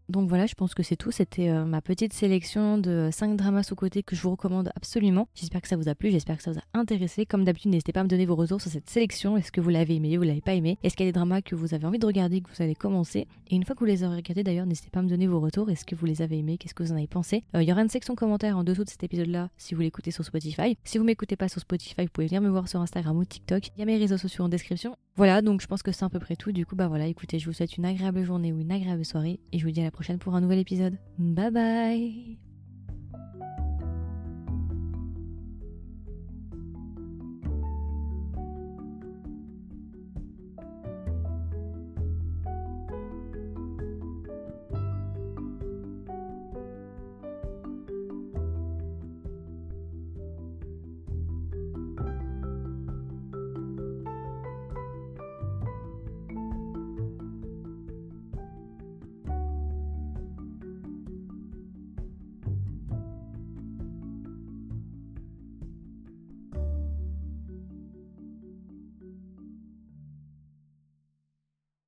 Donc 0.10 0.30
voilà, 0.30 0.46
je 0.46 0.56
pense 0.56 0.74
que 0.74 0.84
c'est 0.84 0.96
tout. 0.96 1.12
C'était 1.12 1.50
euh, 1.50 1.66
ma 1.66 1.82
petite 1.82 2.14
sélection 2.14 2.78
de 2.78 3.10
5 3.12 3.36
dramas 3.36 3.64
sous-côté 3.64 4.04
que 4.04 4.16
je 4.16 4.22
vous 4.22 4.32
recommande 4.32 4.72
absolument. 4.76 5.28
J'espère 5.36 5.62
que 5.62 5.68
ça 5.68 5.76
vous 5.76 5.90
a 5.90 5.96
plu, 5.96 6.12
j'espère 6.12 6.38
que 6.38 6.44
ça 6.44 6.52
vous 6.52 6.60
a 6.60 6.80
intéressé. 6.80 7.26
Comme 7.26 7.44
d'habitude, 7.44 7.72
n'hésitez 7.72 7.92
pas 7.92 8.00
à 8.00 8.04
me 8.04 8.08
donner 8.08 8.26
vos 8.26 8.36
retours 8.36 8.62
sur 8.62 8.72
cette 8.72 8.90
sélection. 8.90 9.36
Est-ce 9.36 9.52
que 9.52 9.60
vous 9.60 9.70
l'avez 9.70 9.96
aimé, 9.96 10.16
vous 10.16 10.24
l'avez 10.24 10.42
pas 10.42 10.54
aimé? 10.54 10.78
Est-ce 10.84 10.96
qu'il 10.96 11.06
y 11.06 11.10
a 11.10 11.12
des 11.12 11.18
dramas 11.18 11.42
que 11.42 11.56
vous 11.56 11.74
avez 11.74 11.86
envie 11.86 12.00
de 12.00 12.06
regarder, 12.06 12.42
que 12.42 12.50
vous 12.50 12.64
allez 12.64 12.76
commencer? 12.76 13.28
Et 13.50 13.56
une 13.56 13.66
fois 13.66 13.76
que 13.76 13.80
vous 13.82 13.86
les 13.86 14.04
aurez 14.04 14.16
regardés 14.18 14.44
d'ailleurs, 14.44 14.66
n'hésitez 14.66 14.90
pas 14.90 15.00
à 15.00 15.04
me 15.04 15.10
donner 15.10 15.28
vos 15.28 15.42
retours. 15.42 15.70
Est-ce 15.70 15.86
que 15.86 15.96
vous 15.96 16.06
les 16.06 16.22
avez 16.22 16.40
aimés? 16.40 16.58
Qu'est-ce 16.58 16.74
que 16.74 16.84
vous 16.84 16.94
en 16.94 16.96
avez 16.98 17.08
pensé? 17.08 17.44
Euh, 17.56 17.62
Il 17.64 17.68
y 17.68 17.72
aura 17.72 17.82
une 17.82 17.90
section 17.90 18.16
commentaire 18.16 18.58
en 18.58 18.64
dessous 18.64 18.86
de 18.86 18.90
cet 18.90 19.04
épisode-là 19.04 19.50
si 19.58 19.76
vous 19.76 19.82
l'écoutez 19.82 20.12
sur 20.12 20.24
Spotify. 20.24 20.78
Si 20.86 20.98
vous 20.98 21.04
m'écoutez 21.04 21.36
pas 21.36 21.50
sur 21.50 21.60
Spotify, 21.60 22.04
vous 22.04 22.12
pouvez 22.14 22.28
venir 22.28 22.42
me 22.42 22.50
voir 22.50 22.70
sur 22.70 22.80
Instagram 22.80 23.18
ou 23.18 23.26
TikTok. 23.26 23.68
Il 23.76 23.80
y 23.80 23.84
a 23.84 23.86
mes 23.86 23.98
réseaux 23.98 24.18
sociaux 24.18 24.46
en 24.46 24.50
description. 24.50 24.96
Voilà, 25.18 25.42
donc 25.42 25.62
je 25.62 25.68
pense 25.68 25.82
que 25.82 25.92
c'est 25.92 26.06
à 26.06 26.10
peu 26.10 26.20
près 26.20 26.36
tout. 26.36 26.52
Du 26.52 26.66
coup, 26.66 26.76
bah 26.76 26.88
voilà, 26.88 27.08
écoutez, 27.08 27.40
je 27.40 27.48
vous 27.48 27.54
souhaite 27.54 27.76
une 27.76 27.86
agréable 27.86 28.24
journée 28.24 28.54
ou 28.54 28.60
une 28.60 28.72
agréable 28.72 29.04
soirée 29.04 29.40
et 29.52 29.58
je 29.58 29.66
vous 29.66 29.72
dis 29.72 29.82
à 29.82 29.86
la 29.86 29.92
prochaine 29.92 30.20
pour 30.20 30.36
un 30.36 30.42
nouvel 30.42 30.60
épisode. 30.60 30.98
Bye 31.18 31.52
bye 31.52 32.47